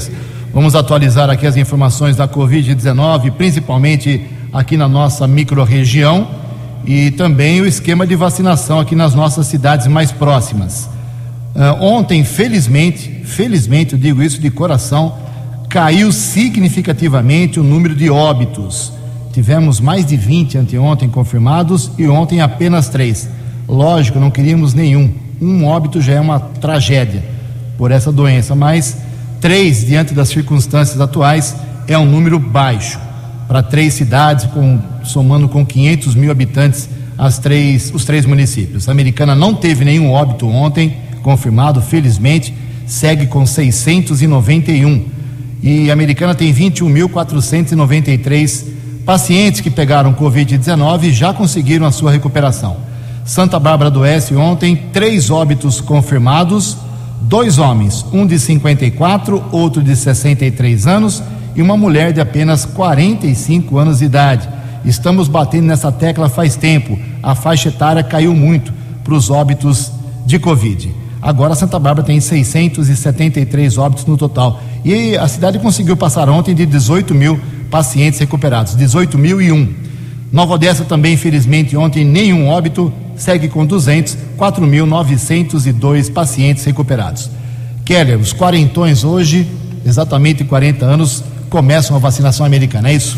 Vamos 0.52 0.74
atualizar 0.74 1.30
aqui 1.30 1.46
as 1.46 1.56
informações 1.56 2.16
da 2.16 2.26
Covid-19, 2.26 3.32
principalmente 3.32 4.26
aqui 4.52 4.76
na 4.76 4.88
nossa 4.88 5.26
microrregião 5.26 6.28
e 6.84 7.10
também 7.12 7.60
o 7.60 7.66
esquema 7.66 8.06
de 8.06 8.16
vacinação 8.16 8.80
aqui 8.80 8.94
nas 8.94 9.14
nossas 9.14 9.46
cidades 9.46 9.86
mais 9.86 10.10
próximas. 10.10 10.88
Uh, 11.54 11.82
ontem, 11.82 12.24
felizmente, 12.24 13.22
felizmente, 13.24 13.92
eu 13.92 13.98
digo 13.98 14.22
isso 14.22 14.40
de 14.40 14.50
coração, 14.50 15.16
caiu 15.68 16.10
significativamente 16.10 17.60
o 17.60 17.64
número 17.64 17.94
de 17.94 18.08
óbitos. 18.08 18.92
Tivemos 19.32 19.80
mais 19.80 20.06
de 20.06 20.16
20 20.16 20.58
anteontem 20.58 21.08
confirmados 21.08 21.90
e 21.98 22.08
ontem 22.08 22.40
apenas 22.40 22.88
três. 22.88 23.28
Lógico, 23.68 24.18
não 24.18 24.30
queríamos 24.30 24.72
nenhum. 24.72 25.12
Um 25.40 25.66
óbito 25.66 26.00
já 26.00 26.14
é 26.14 26.20
uma 26.20 26.40
tragédia 26.40 27.22
por 27.76 27.90
essa 27.92 28.10
doença, 28.10 28.54
mas 28.54 28.96
três, 29.40 29.86
diante 29.86 30.14
das 30.14 30.30
circunstâncias 30.30 31.00
atuais, 31.00 31.54
é 31.86 31.96
um 31.98 32.06
número 32.06 32.38
baixo. 32.38 32.98
Para 33.46 33.62
três 33.62 33.94
cidades, 33.94 34.46
com, 34.46 34.80
somando 35.04 35.48
com 35.48 35.64
500 35.64 36.14
mil 36.14 36.30
habitantes, 36.30 36.88
as 37.16 37.38
três, 37.38 37.92
os 37.94 38.04
três 38.04 38.24
municípios. 38.24 38.88
A 38.88 38.92
americana 38.92 39.34
não 39.34 39.54
teve 39.54 39.84
nenhum 39.84 40.10
óbito 40.10 40.48
ontem, 40.48 40.96
confirmado, 41.22 41.80
felizmente, 41.82 42.54
segue 42.86 43.26
com 43.26 43.44
691. 43.44 45.17
E 45.62 45.90
a 45.90 45.92
americana 45.92 46.34
tem 46.34 46.54
21.493 46.54 48.64
pacientes 49.04 49.60
que 49.60 49.70
pegaram 49.70 50.14
Covid-19 50.14 51.04
e 51.04 51.12
já 51.12 51.32
conseguiram 51.32 51.86
a 51.86 51.90
sua 51.90 52.10
recuperação. 52.10 52.76
Santa 53.24 53.58
Bárbara 53.58 53.90
do 53.90 54.00
Oeste 54.00 54.34
ontem, 54.34 54.76
três 54.92 55.30
óbitos 55.30 55.80
confirmados, 55.80 56.76
dois 57.20 57.58
homens, 57.58 58.04
um 58.12 58.26
de 58.26 58.38
54, 58.38 59.44
outro 59.50 59.82
de 59.82 59.96
63 59.96 60.86
anos 60.86 61.22
e 61.54 61.62
uma 61.62 61.76
mulher 61.76 62.12
de 62.12 62.20
apenas 62.20 62.64
45 62.64 63.78
anos 63.78 63.98
de 63.98 64.04
idade. 64.04 64.48
Estamos 64.84 65.28
batendo 65.28 65.66
nessa 65.66 65.90
tecla 65.90 66.28
faz 66.28 66.56
tempo. 66.56 66.98
A 67.22 67.34
faixa 67.34 67.68
etária 67.68 68.02
caiu 68.02 68.34
muito 68.34 68.72
para 69.02 69.14
os 69.14 69.28
óbitos 69.28 69.90
de 70.24 70.38
Covid. 70.38 71.07
Agora 71.20 71.54
Santa 71.54 71.78
Bárbara 71.78 72.06
tem 72.06 72.20
673 72.20 73.78
óbitos 73.78 74.06
no 74.06 74.16
total. 74.16 74.62
E 74.84 75.16
a 75.16 75.26
cidade 75.26 75.58
conseguiu 75.58 75.96
passar 75.96 76.28
ontem 76.28 76.54
de 76.54 76.64
18 76.64 77.14
mil 77.14 77.40
pacientes 77.70 78.20
recuperados, 78.20 78.76
18.001. 78.76 79.68
Nova 80.30 80.54
Odessa 80.54 80.84
também, 80.84 81.14
infelizmente, 81.14 81.76
ontem 81.76 82.04
nenhum 82.04 82.48
óbito, 82.48 82.92
segue 83.16 83.48
com 83.48 83.64
200, 83.64 84.16
4.902 84.38 86.12
pacientes 86.12 86.64
recuperados. 86.64 87.30
Keller, 87.84 88.18
os 88.18 88.32
quarentões 88.32 89.04
hoje, 89.04 89.46
exatamente 89.84 90.44
40 90.44 90.84
anos, 90.84 91.24
começam 91.48 91.96
a 91.96 91.98
vacinação 91.98 92.44
americana, 92.44 92.90
é 92.90 92.94
isso? 92.94 93.16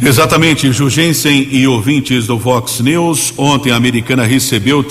Exatamente, 0.00 0.72
Jugensen 0.72 1.48
e 1.50 1.66
ouvintes 1.66 2.26
do 2.26 2.38
Vox 2.38 2.80
News. 2.80 3.34
Ontem 3.36 3.70
a 3.70 3.76
americana 3.76 4.24
recebeu 4.24 4.82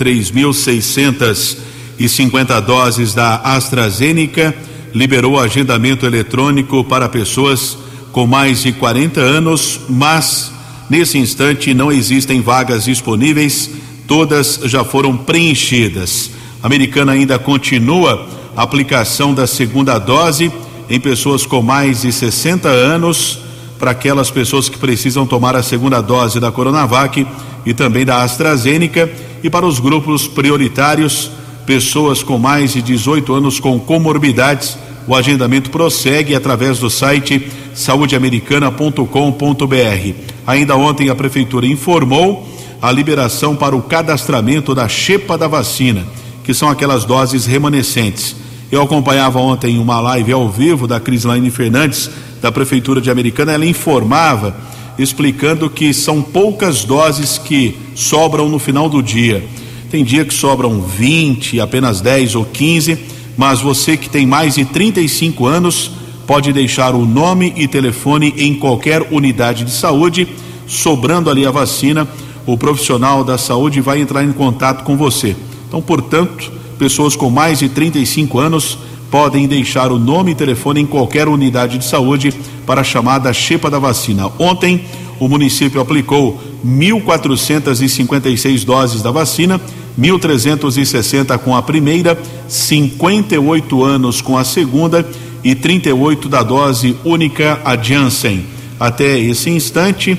3.650 1.99 2.61
doses 2.61 3.13
da 3.13 3.35
AstraZeneca, 3.37 4.55
liberou 4.93 5.39
agendamento 5.39 6.05
eletrônico 6.05 6.83
para 6.83 7.09
pessoas 7.09 7.77
com 8.11 8.27
mais 8.27 8.63
de 8.63 8.73
40 8.73 9.21
anos, 9.21 9.79
mas 9.87 10.51
nesse 10.89 11.17
instante 11.17 11.73
não 11.73 11.91
existem 11.91 12.41
vagas 12.41 12.85
disponíveis, 12.85 13.69
todas 14.05 14.59
já 14.65 14.83
foram 14.83 15.15
preenchidas. 15.15 16.31
A 16.61 16.67
americana 16.67 17.13
ainda 17.13 17.39
continua 17.39 18.27
a 18.55 18.63
aplicação 18.63 19.33
da 19.33 19.47
segunda 19.47 19.97
dose 19.97 20.51
em 20.89 20.99
pessoas 20.99 21.45
com 21.45 21.61
mais 21.61 22.01
de 22.01 22.11
60 22.11 22.67
anos, 22.67 23.39
para 23.79 23.91
aquelas 23.91 24.29
pessoas 24.29 24.69
que 24.69 24.77
precisam 24.77 25.25
tomar 25.25 25.55
a 25.55 25.63
segunda 25.63 26.01
dose 26.01 26.39
da 26.39 26.51
Coronavac 26.51 27.25
e 27.65 27.73
também 27.73 28.05
da 28.05 28.21
AstraZeneca, 28.21 29.09
e 29.41 29.49
para 29.49 29.65
os 29.65 29.79
grupos 29.79 30.27
prioritários, 30.27 31.31
pessoas 31.65 32.23
com 32.23 32.37
mais 32.37 32.73
de 32.73 32.81
18 32.81 33.33
anos 33.33 33.59
com 33.59 33.79
comorbidades. 33.79 34.77
O 35.07 35.15
agendamento 35.15 35.69
prossegue 35.69 36.35
através 36.35 36.79
do 36.79 36.89
site 36.89 37.49
saudeamericana.com.br. 37.73 40.13
Ainda 40.45 40.75
ontem 40.75 41.09
a 41.09 41.15
prefeitura 41.15 41.65
informou 41.65 42.47
a 42.81 42.91
liberação 42.91 43.55
para 43.55 43.75
o 43.75 43.81
cadastramento 43.81 44.73
da 44.73 44.87
chepa 44.87 45.37
da 45.37 45.47
vacina, 45.47 46.05
que 46.43 46.53
são 46.53 46.69
aquelas 46.69 47.05
doses 47.05 47.45
remanescentes. 47.45 48.35
Eu 48.71 48.81
acompanhava 48.81 49.39
ontem 49.39 49.77
uma 49.77 49.99
live 49.99 50.31
ao 50.31 50.49
vivo 50.49 50.87
da 50.87 50.99
Crislaine 50.99 51.51
Fernandes, 51.51 52.09
da 52.41 52.51
Prefeitura 52.51 53.01
de 53.01 53.11
Americana. 53.11 53.51
Ela 53.51 53.65
informava, 53.65 54.55
explicando 54.97 55.69
que 55.69 55.93
são 55.93 56.21
poucas 56.21 56.83
doses 56.83 57.37
que 57.37 57.77
sobram 57.93 58.49
no 58.49 58.57
final 58.57 58.89
do 58.89 59.03
dia. 59.03 59.43
Tem 59.91 60.05
dia 60.05 60.23
que 60.23 60.33
sobram 60.33 60.81
20, 60.81 61.59
apenas 61.59 61.99
10 61.99 62.35
ou 62.35 62.45
15, 62.45 62.97
mas 63.35 63.59
você 63.59 63.97
que 63.97 64.09
tem 64.09 64.25
mais 64.25 64.55
de 64.55 64.63
35 64.63 65.45
anos 65.45 65.91
pode 66.25 66.53
deixar 66.53 66.95
o 66.95 67.05
nome 67.05 67.51
e 67.57 67.67
telefone 67.67 68.33
em 68.37 68.55
qualquer 68.55 69.05
unidade 69.11 69.65
de 69.65 69.71
saúde, 69.71 70.29
sobrando 70.65 71.29
ali 71.29 71.45
a 71.45 71.51
vacina, 71.51 72.07
o 72.45 72.57
profissional 72.57 73.21
da 73.21 73.37
saúde 73.37 73.81
vai 73.81 73.99
entrar 73.99 74.23
em 74.23 74.31
contato 74.31 74.85
com 74.85 74.95
você. 74.95 75.35
Então, 75.67 75.81
portanto, 75.81 76.49
pessoas 76.79 77.13
com 77.13 77.29
mais 77.29 77.59
de 77.59 77.67
35 77.67 78.39
anos 78.39 78.77
podem 79.11 79.45
deixar 79.45 79.91
o 79.91 79.99
nome 79.99 80.31
e 80.31 80.35
telefone 80.35 80.79
em 80.79 80.85
qualquer 80.85 81.27
unidade 81.27 81.77
de 81.77 81.83
saúde 81.83 82.33
para 82.65 82.79
a 82.79 82.85
chamada 82.85 83.33
chepa 83.33 83.69
da 83.69 83.77
vacina. 83.77 84.31
Ontem, 84.39 84.85
o 85.19 85.27
município 85.27 85.81
aplicou 85.81 86.39
1.456 86.65 88.63
doses 88.63 89.01
da 89.01 89.11
vacina, 89.11 89.59
1.360 89.99 91.37
com 91.39 91.55
a 91.55 91.61
primeira, 91.61 92.17
58 92.47 93.83
anos 93.83 94.21
com 94.21 94.37
a 94.37 94.43
segunda 94.43 95.05
e 95.43 95.55
38 95.55 96.29
da 96.29 96.43
dose 96.43 96.95
única 97.03 97.59
a 97.63 97.75
Janssen. 97.75 98.45
Até 98.79 99.19
esse 99.19 99.49
instante, 99.49 100.17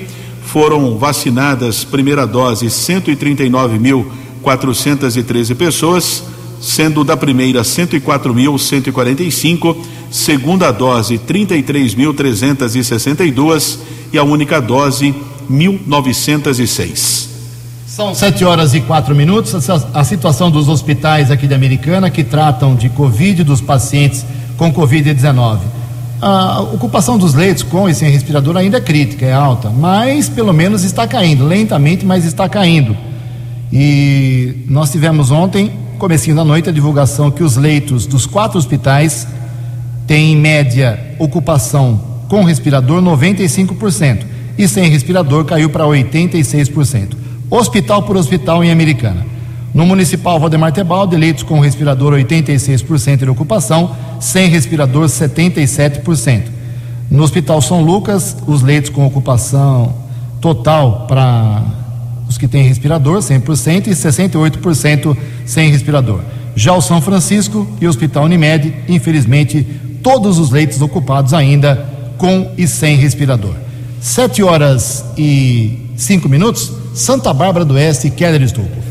foram 0.53 0.97
vacinadas 0.97 1.83
primeira 1.83 2.25
dose 2.27 2.67
139.413 2.67 5.55
pessoas, 5.55 6.23
sendo 6.61 7.03
da 7.03 7.17
primeira 7.17 7.61
104.145, 7.61 9.75
segunda 10.11 10.71
dose 10.71 11.17
33.362 11.17 13.79
e 14.13 14.17
a 14.17 14.23
única 14.23 14.61
dose 14.61 15.13
1.906. 15.49 17.32
São 17.93 18.15
sete 18.15 18.43
horas 18.43 18.73
e 18.73 18.81
quatro 18.81 19.13
minutos. 19.13 19.69
A 19.93 20.03
situação 20.03 20.49
dos 20.49 20.67
hospitais 20.67 21.29
aqui 21.29 21.45
de 21.45 21.53
Americana 21.53 22.09
que 22.09 22.23
tratam 22.23 22.73
de 22.73 22.89
Covid 22.89 23.43
dos 23.43 23.61
pacientes 23.61 24.25
com 24.57 24.73
Covid-19. 24.73 25.59
A 26.19 26.61
ocupação 26.61 27.19
dos 27.19 27.35
leitos 27.35 27.61
com 27.61 27.87
e 27.87 27.93
sem 27.93 28.09
respirador 28.09 28.57
ainda 28.57 28.77
é 28.77 28.81
crítica, 28.81 29.27
é 29.27 29.31
alta, 29.31 29.69
mas 29.69 30.27
pelo 30.27 30.51
menos 30.51 30.83
está 30.83 31.05
caindo, 31.05 31.45
lentamente, 31.45 32.03
mas 32.03 32.25
está 32.25 32.49
caindo. 32.49 32.97
E 33.71 34.65
nós 34.67 34.91
tivemos 34.91 35.29
ontem, 35.29 35.71
comecinho 35.99 36.35
da 36.35 36.43
noite, 36.43 36.69
a 36.69 36.73
divulgação 36.73 37.29
que 37.29 37.43
os 37.43 37.57
leitos 37.57 38.07
dos 38.07 38.25
quatro 38.25 38.57
hospitais 38.57 39.27
têm 40.07 40.33
em 40.33 40.35
média 40.35 40.99
ocupação 41.19 42.01
com 42.27 42.43
respirador 42.43 43.03
95% 43.03 44.23
e 44.57 44.67
sem 44.67 44.89
respirador 44.89 45.45
caiu 45.45 45.69
para 45.69 45.83
86% 45.83 47.21
hospital 47.57 48.03
por 48.03 48.17
hospital 48.17 48.63
em 48.63 48.71
Americana. 48.71 49.25
No 49.73 49.85
municipal 49.85 50.39
Valdemar 50.39 50.71
Tebaldi, 50.71 51.15
leitos 51.15 51.43
com 51.43 51.59
respirador 51.59 52.13
86% 52.13 53.17
de 53.17 53.29
ocupação, 53.29 53.95
sem 54.19 54.47
respirador 54.47 55.05
77%. 55.05 56.43
No 57.09 57.23
Hospital 57.23 57.61
São 57.61 57.81
Lucas, 57.81 58.37
os 58.47 58.61
leitos 58.61 58.89
com 58.89 59.05
ocupação 59.05 59.93
total 60.41 61.05
para 61.07 61.63
os 62.27 62.37
que 62.37 62.47
têm 62.47 62.63
respirador, 62.63 63.19
100%, 63.19 63.87
e 63.87 63.91
68% 63.91 65.17
sem 65.45 65.69
respirador. 65.69 66.21
Já 66.55 66.73
o 66.73 66.81
São 66.81 67.01
Francisco 67.01 67.67
e 67.81 67.85
o 67.85 67.89
Hospital 67.89 68.25
Unimed, 68.25 68.73
infelizmente, 68.87 69.65
todos 70.01 70.39
os 70.39 70.51
leitos 70.51 70.81
ocupados 70.81 71.33
ainda 71.33 71.87
com 72.17 72.51
e 72.57 72.67
sem 72.67 72.95
respirador. 72.95 73.53
Sete 73.99 74.43
horas 74.43 75.05
e 75.17 75.79
cinco 75.95 76.27
minutos. 76.27 76.82
Santa 76.93 77.33
Bárbara 77.33 77.65
do 77.65 77.73
Oeste, 77.73 78.11
Keller 78.11 78.43
Estupro. 78.43 78.83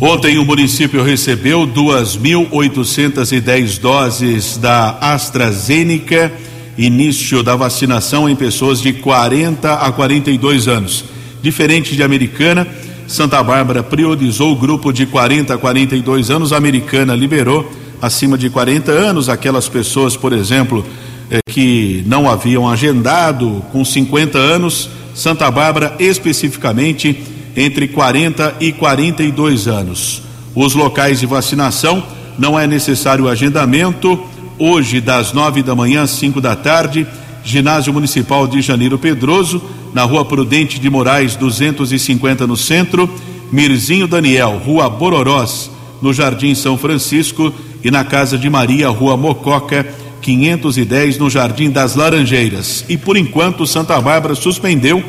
Ontem 0.00 0.38
o 0.38 0.44
município 0.44 1.04
recebeu 1.04 1.66
2.810 1.66 3.78
doses 3.78 4.56
da 4.56 4.96
AstraZeneca, 4.98 6.32
início 6.76 7.40
da 7.42 7.54
vacinação 7.54 8.28
em 8.28 8.34
pessoas 8.34 8.80
de 8.80 8.92
40 8.94 9.74
a 9.74 9.92
42 9.92 10.66
anos. 10.66 11.04
Diferente 11.42 11.94
de 11.94 12.02
Americana, 12.02 12.66
Santa 13.06 13.40
Bárbara 13.42 13.82
priorizou 13.82 14.52
o 14.52 14.56
grupo 14.56 14.92
de 14.92 15.04
40 15.04 15.54
a 15.54 15.58
42 15.58 16.30
anos, 16.30 16.52
a 16.52 16.56
Americana 16.56 17.14
liberou 17.14 17.70
acima 18.00 18.38
de 18.38 18.48
40 18.48 18.90
anos 18.90 19.28
aquelas 19.28 19.68
pessoas, 19.68 20.16
por 20.16 20.32
exemplo, 20.32 20.84
eh, 21.30 21.40
que 21.46 22.02
não 22.06 22.28
haviam 22.28 22.68
agendado 22.68 23.62
com 23.70 23.84
50 23.84 24.38
anos. 24.38 24.88
Santa 25.14 25.50
Bárbara 25.50 25.94
especificamente 26.00 27.31
entre 27.56 27.88
40 27.88 28.56
e 28.60 28.72
42 28.72 29.68
anos. 29.68 30.22
Os 30.54 30.74
locais 30.74 31.20
de 31.20 31.26
vacinação 31.26 32.02
não 32.38 32.58
é 32.58 32.66
necessário 32.66 33.28
agendamento. 33.28 34.20
Hoje, 34.58 35.00
das 35.00 35.32
nove 35.32 35.62
da 35.62 35.74
manhã 35.74 36.02
às 36.02 36.10
cinco 36.10 36.40
da 36.40 36.54
tarde, 36.54 37.06
Ginásio 37.44 37.92
Municipal 37.92 38.46
de 38.46 38.60
Janeiro 38.60 38.98
Pedroso, 38.98 39.62
na 39.92 40.04
Rua 40.04 40.24
Prudente 40.24 40.78
de 40.78 40.88
Moraes, 40.88 41.36
250 41.36 42.46
no 42.46 42.56
centro, 42.56 43.10
Mirzinho 43.50 44.06
Daniel, 44.06 44.60
Rua 44.64 44.88
Bororós, 44.88 45.70
no 46.00 46.12
Jardim 46.12 46.54
São 46.54 46.78
Francisco, 46.78 47.52
e 47.84 47.90
na 47.90 48.04
Casa 48.04 48.38
de 48.38 48.48
Maria, 48.48 48.88
Rua 48.88 49.16
Mococa, 49.16 49.86
510, 50.20 51.18
no 51.18 51.28
Jardim 51.28 51.70
das 51.70 51.96
Laranjeiras. 51.96 52.84
E 52.88 52.96
por 52.96 53.16
enquanto, 53.16 53.66
Santa 53.66 54.00
Bárbara 54.00 54.34
suspendeu 54.34 55.02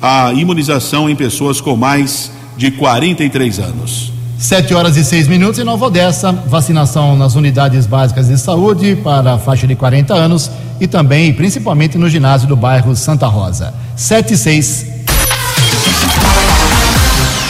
a 0.00 0.32
imunização 0.32 1.08
em 1.08 1.16
pessoas 1.16 1.60
com 1.60 1.76
mais 1.76 2.30
de 2.56 2.70
43 2.70 3.58
anos. 3.60 4.12
Sete 4.38 4.72
horas 4.72 4.96
e 4.96 5.04
seis 5.04 5.26
minutos 5.26 5.58
em 5.58 5.64
Nova 5.64 5.86
Odessa, 5.86 6.30
vacinação 6.32 7.16
nas 7.16 7.34
unidades 7.34 7.86
básicas 7.86 8.28
de 8.28 8.38
saúde 8.38 8.96
para 9.02 9.34
a 9.34 9.38
faixa 9.38 9.66
de 9.66 9.74
40 9.74 10.14
anos 10.14 10.48
e 10.80 10.86
também, 10.86 11.32
principalmente, 11.32 11.98
no 11.98 12.08
ginásio 12.08 12.46
do 12.46 12.54
bairro 12.54 12.94
Santa 12.94 13.26
Rosa. 13.26 13.74
Sete 13.96 14.34
e 14.34 14.36
seis. 14.36 14.86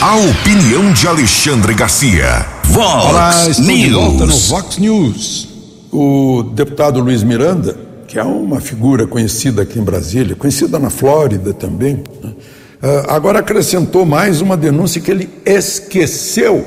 A 0.01 0.15
opinião 0.15 0.91
de 0.91 1.07
Alexandre 1.07 1.73
Garcia. 1.75 2.45
Vox 2.63 3.05
Olá, 3.05 3.31
News. 3.59 3.65
de 3.67 3.89
volta 3.89 4.25
no 4.25 4.37
Vox 4.37 4.77
News. 4.77 5.47
O 5.91 6.43
deputado 6.53 6.99
Luiz 6.99 7.21
Miranda, 7.21 7.75
que 8.09 8.17
é 8.17 8.23
uma 8.23 8.59
figura 8.59 9.05
conhecida 9.05 9.61
aqui 9.61 9.77
em 9.77 9.83
Brasília, 9.83 10.35
conhecida 10.35 10.79
na 10.79 10.89
Flórida 10.89 11.53
também, 11.53 12.03
né? 12.23 12.33
Ah, 12.81 13.15
agora 13.15 13.37
acrescentou 13.37 14.03
mais 14.03 14.41
uma 14.41 14.57
denúncia 14.57 14.99
que 14.99 15.11
ele 15.11 15.29
esqueceu 15.45 16.65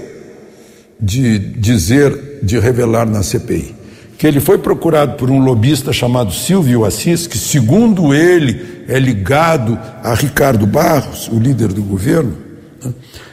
de 1.01 1.39
dizer, 1.39 2.39
de 2.45 2.61
revelar 2.61 3.07
na 3.07 3.25
CPI. 3.25 3.75
Que 4.17 4.29
ele 4.29 4.39
foi 4.39 4.57
procurado 4.57 5.17
por 5.17 5.33
um 5.33 5.41
lobista 5.41 5.93
chamado 5.93 6.33
Silvio 6.33 6.85
Assis, 6.85 7.27
que, 7.27 7.37
segundo 7.37 8.15
ele, 8.15 8.85
é 8.87 9.01
ligado 9.01 9.77
a 10.05 10.15
Ricardo 10.15 10.65
Barros, 10.65 11.27
o 11.27 11.41
líder 11.41 11.73
do 11.73 11.83
governo, 11.83 12.37
né? 12.85 12.93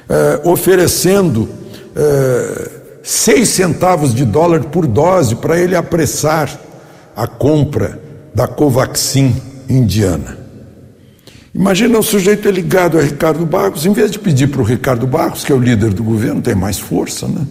eh, 0.10 0.42
oferecendo 0.46 1.48
eh, 1.96 2.72
seis 3.04 3.50
centavos 3.50 4.16
de 4.16 4.26
dólar 4.26 4.64
por 4.64 4.88
dose 4.88 5.36
para 5.36 5.60
ele 5.60 5.76
apressar 5.76 6.69
a 7.20 7.28
compra 7.28 8.00
da 8.34 8.48
Covaxin 8.48 9.36
indiana. 9.68 10.38
Imagina 11.54 12.00
o 12.00 12.04
sujeito 12.04 12.48
é 12.48 12.52
ligado 12.52 12.98
a 12.98 13.02
Ricardo 13.02 13.46
Barros, 13.46 13.86
em 13.86 13.92
vez 13.92 14.10
de 14.10 14.18
pedir 14.18 14.48
para 14.48 14.62
o 14.62 14.64
Ricardo 14.64 15.06
Barros, 15.06 15.44
que 15.44 15.52
é 15.52 15.56
o 15.56 15.60
líder 15.60 15.94
do 15.94 16.02
governo, 16.02 16.42
tem 16.42 16.56
mais 16.56 16.80
força, 16.80 17.28
né? 17.28 17.46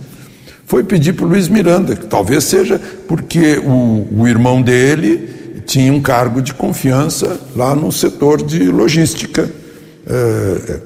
Foi 0.64 0.82
pedir 0.82 1.12
para 1.12 1.26
o 1.26 1.28
Luiz 1.28 1.48
Miranda, 1.48 1.94
que 1.94 2.06
talvez 2.06 2.44
seja 2.44 2.80
porque 3.06 3.58
o, 3.58 4.08
o 4.10 4.26
irmão 4.26 4.62
dele 4.62 5.62
tinha 5.66 5.92
um 5.92 6.00
cargo 6.00 6.40
de 6.40 6.54
confiança 6.54 7.38
lá 7.54 7.74
no 7.74 7.92
setor 7.92 8.42
de 8.42 8.70
logística, 8.70 9.50
é, 10.06 10.80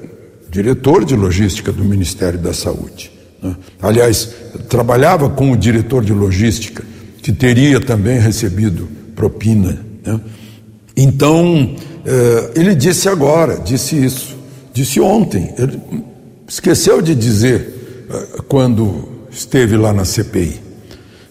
diretor 0.49 1.05
de 1.05 1.15
logística 1.15 1.71
do 1.71 1.85
Ministério 1.85 2.39
da 2.39 2.53
Saúde. 2.53 3.13
Né? 3.41 3.55
Aliás, 3.81 4.29
trabalhava 4.67 5.29
com 5.29 5.53
o 5.53 5.57
diretor 5.57 6.03
de 6.03 6.11
logística, 6.11 6.83
que 7.23 7.31
teria 7.31 7.79
também 7.79 8.19
recebido 8.19 8.89
propina. 9.15 9.79
Né? 10.05 10.19
Então, 10.95 11.73
eh, 12.05 12.51
ele 12.53 12.75
disse 12.75 13.07
agora, 13.07 13.61
disse 13.61 13.95
isso, 13.95 14.35
disse 14.73 14.99
ontem, 14.99 15.53
ele 15.57 15.79
esqueceu 16.45 17.01
de 17.01 17.15
dizer 17.15 18.05
eh, 18.09 18.41
quando 18.49 19.07
esteve 19.31 19.77
lá 19.77 19.93
na 19.93 20.03
CPI. 20.03 20.59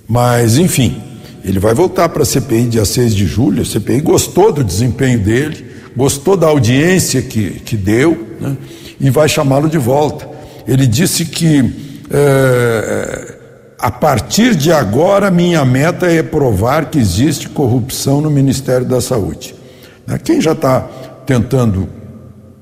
Mas, 0.09 0.57
enfim, 0.57 0.97
ele 1.45 1.59
vai 1.59 1.75
voltar 1.75 2.09
para 2.09 2.23
a 2.23 2.27
CPI 2.27 2.69
dia 2.69 2.87
6 2.87 3.15
de 3.15 3.27
julho. 3.27 3.61
A 3.61 3.65
CPI 3.67 4.01
gostou 4.01 4.51
do 4.51 4.65
desempenho 4.65 5.19
dele, 5.19 5.63
gostou 5.95 6.39
da 6.39 6.47
audiência 6.47 7.21
que, 7.21 7.61
que 7.61 7.77
deu 7.77 8.29
né, 8.41 8.57
e 8.99 9.11
vai 9.11 9.29
chamá-lo 9.29 9.69
de 9.69 9.79
volta. 9.79 10.27
Ele 10.67 10.87
disse 10.87 11.27
que. 11.27 11.71
Eh, 12.11 13.32
a 13.83 13.91
partir 13.91 14.55
de 14.55 14.71
agora, 14.71 15.29
minha 15.29 15.65
meta 15.65 16.07
é 16.07 16.23
provar 16.23 16.89
que 16.89 17.01
existe 17.01 17.49
corrupção 17.49 18.21
no 18.21 18.31
Ministério 18.31 18.87
da 18.87 19.01
Saúde. 19.01 19.57
Né? 20.07 20.21
Quem 20.23 20.41
já 20.41 20.53
está 20.53 20.83
tentando 21.27 21.89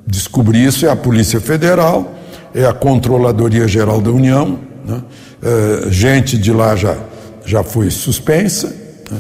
descobrir 0.07 0.65
isso 0.65 0.87
é 0.87 0.89
a 0.89 0.97
Polícia 0.97 1.39
Federal, 1.39 2.15
é 2.55 2.65
a 2.65 2.73
Controladoria 2.73 3.69
Geral 3.69 4.01
da 4.01 4.11
União, 4.11 4.59
né? 4.83 5.03
é, 5.43 5.91
gente 5.91 6.39
de 6.39 6.55
lá 6.55 6.75
já, 6.75 6.97
já 7.45 7.63
foi 7.63 7.91
suspensa, 7.91 8.75
né? 9.11 9.19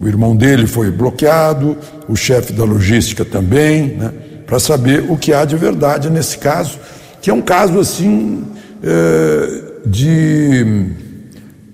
o 0.00 0.08
irmão 0.08 0.34
dele 0.34 0.66
foi 0.66 0.90
bloqueado, 0.90 1.78
o 2.08 2.16
chefe 2.16 2.52
da 2.52 2.64
logística 2.64 3.24
também, 3.24 3.94
né? 3.94 4.12
para 4.44 4.58
saber 4.58 5.08
o 5.08 5.16
que 5.16 5.32
há 5.32 5.44
de 5.44 5.54
verdade 5.54 6.10
nesse 6.10 6.38
caso, 6.38 6.76
que 7.22 7.30
é 7.30 7.32
um 7.32 7.40
caso 7.40 7.78
assim 7.78 8.44
é, 8.82 9.62
de 9.86 11.05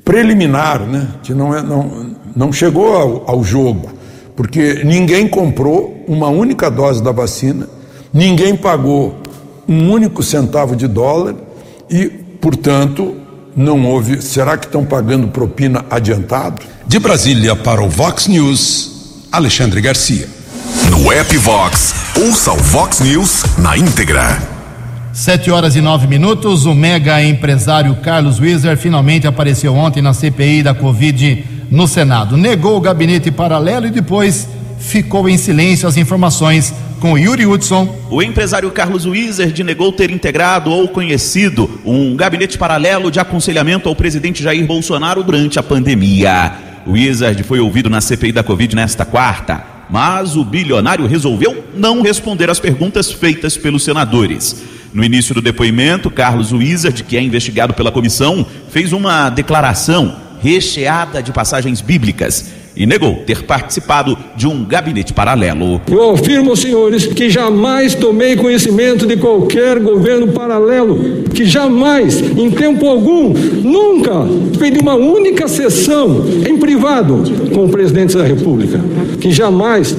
preliminar, 0.04 0.80
né? 0.80 1.08
que 1.22 1.32
não, 1.32 1.54
é, 1.54 1.62
não, 1.62 2.14
não 2.34 2.52
chegou 2.52 2.96
ao, 2.96 3.30
ao 3.30 3.44
jogo, 3.44 3.90
porque 4.36 4.82
ninguém 4.84 5.28
comprou 5.28 6.04
uma 6.06 6.28
única 6.28 6.70
dose 6.70 7.02
da 7.02 7.12
vacina, 7.12 7.68
ninguém 8.12 8.56
pagou 8.56 9.16
um 9.68 9.90
único 9.90 10.22
centavo 10.22 10.74
de 10.74 10.88
dólar 10.88 11.34
e, 11.88 12.08
portanto, 12.40 13.16
não 13.54 13.84
houve. 13.86 14.20
Será 14.22 14.56
que 14.56 14.66
estão 14.66 14.84
pagando 14.84 15.28
propina 15.28 15.84
adiantado? 15.90 16.62
De 16.86 16.98
Brasília 16.98 17.54
para 17.54 17.82
o 17.82 17.88
Vox 17.88 18.26
News, 18.26 19.26
Alexandre 19.30 19.80
Garcia. 19.80 20.28
No 20.90 21.12
app 21.12 21.36
Vox, 21.38 21.94
ouça 22.18 22.52
o 22.52 22.56
Vox 22.56 23.00
News 23.00 23.44
na 23.58 23.76
íntegra. 23.76 24.61
Sete 25.12 25.50
horas 25.50 25.76
e 25.76 25.80
nove 25.82 26.06
minutos. 26.06 26.64
O 26.64 26.74
mega 26.74 27.22
empresário 27.22 27.94
Carlos 27.96 28.40
Wieser 28.40 28.78
finalmente 28.78 29.26
apareceu 29.26 29.74
ontem 29.74 30.00
na 30.00 30.14
CPI 30.14 30.62
da 30.62 30.72
Covid 30.72 31.44
no 31.70 31.86
Senado. 31.86 32.34
Negou 32.38 32.78
o 32.78 32.80
gabinete 32.80 33.30
paralelo 33.30 33.86
e 33.86 33.90
depois 33.90 34.48
ficou 34.78 35.28
em 35.28 35.36
silêncio 35.36 35.86
as 35.86 35.98
informações 35.98 36.72
com 36.98 37.18
Yuri 37.18 37.44
Hudson. 37.44 37.94
O 38.08 38.22
empresário 38.22 38.70
Carlos 38.70 39.04
Wizard 39.04 39.62
negou 39.62 39.92
ter 39.92 40.10
integrado 40.10 40.70
ou 40.70 40.88
conhecido 40.88 41.68
um 41.84 42.16
gabinete 42.16 42.56
paralelo 42.56 43.10
de 43.10 43.20
aconselhamento 43.20 43.90
ao 43.90 43.94
presidente 43.94 44.42
Jair 44.42 44.66
Bolsonaro 44.66 45.22
durante 45.22 45.58
a 45.58 45.62
pandemia. 45.62 46.54
O 46.86 46.92
Wizard 46.92 47.42
foi 47.42 47.60
ouvido 47.60 47.90
na 47.90 48.00
CPI 48.00 48.32
da 48.32 48.42
Covid 48.42 48.74
nesta 48.74 49.04
quarta, 49.04 49.62
mas 49.90 50.36
o 50.36 50.44
bilionário 50.44 51.06
resolveu 51.06 51.62
não 51.76 52.00
responder 52.00 52.48
às 52.48 52.58
perguntas 52.58 53.12
feitas 53.12 53.58
pelos 53.58 53.84
senadores. 53.84 54.80
No 54.92 55.02
início 55.02 55.34
do 55.34 55.40
depoimento, 55.40 56.10
Carlos 56.10 56.52
Wizard, 56.52 57.02
que 57.04 57.16
é 57.16 57.22
investigado 57.22 57.72
pela 57.72 57.90
comissão, 57.90 58.44
fez 58.68 58.92
uma 58.92 59.30
declaração 59.30 60.16
recheada 60.42 61.22
de 61.22 61.32
passagens 61.32 61.80
bíblicas 61.80 62.52
e 62.74 62.86
negou 62.86 63.16
ter 63.26 63.42
participado 63.44 64.16
de 64.36 64.46
um 64.46 64.64
gabinete 64.64 65.12
paralelo. 65.12 65.80
Eu 65.90 66.12
afirmo 66.12 66.56
senhores 66.56 67.06
que 67.06 67.28
jamais 67.30 67.94
tomei 67.94 68.36
conhecimento 68.36 69.06
de 69.06 69.16
qualquer 69.16 69.78
governo 69.78 70.28
paralelo, 70.28 71.24
que 71.34 71.44
jamais, 71.44 72.20
em 72.20 72.50
tempo 72.50 72.86
algum, 72.86 73.30
nunca 73.30 74.26
fiz 74.58 74.78
uma 74.78 74.94
única 74.94 75.48
sessão 75.48 76.24
em 76.48 76.58
privado 76.58 77.24
com 77.54 77.64
o 77.64 77.68
presidente 77.68 78.16
da 78.16 78.24
República, 78.24 78.80
que 79.20 79.30
jamais 79.30 79.94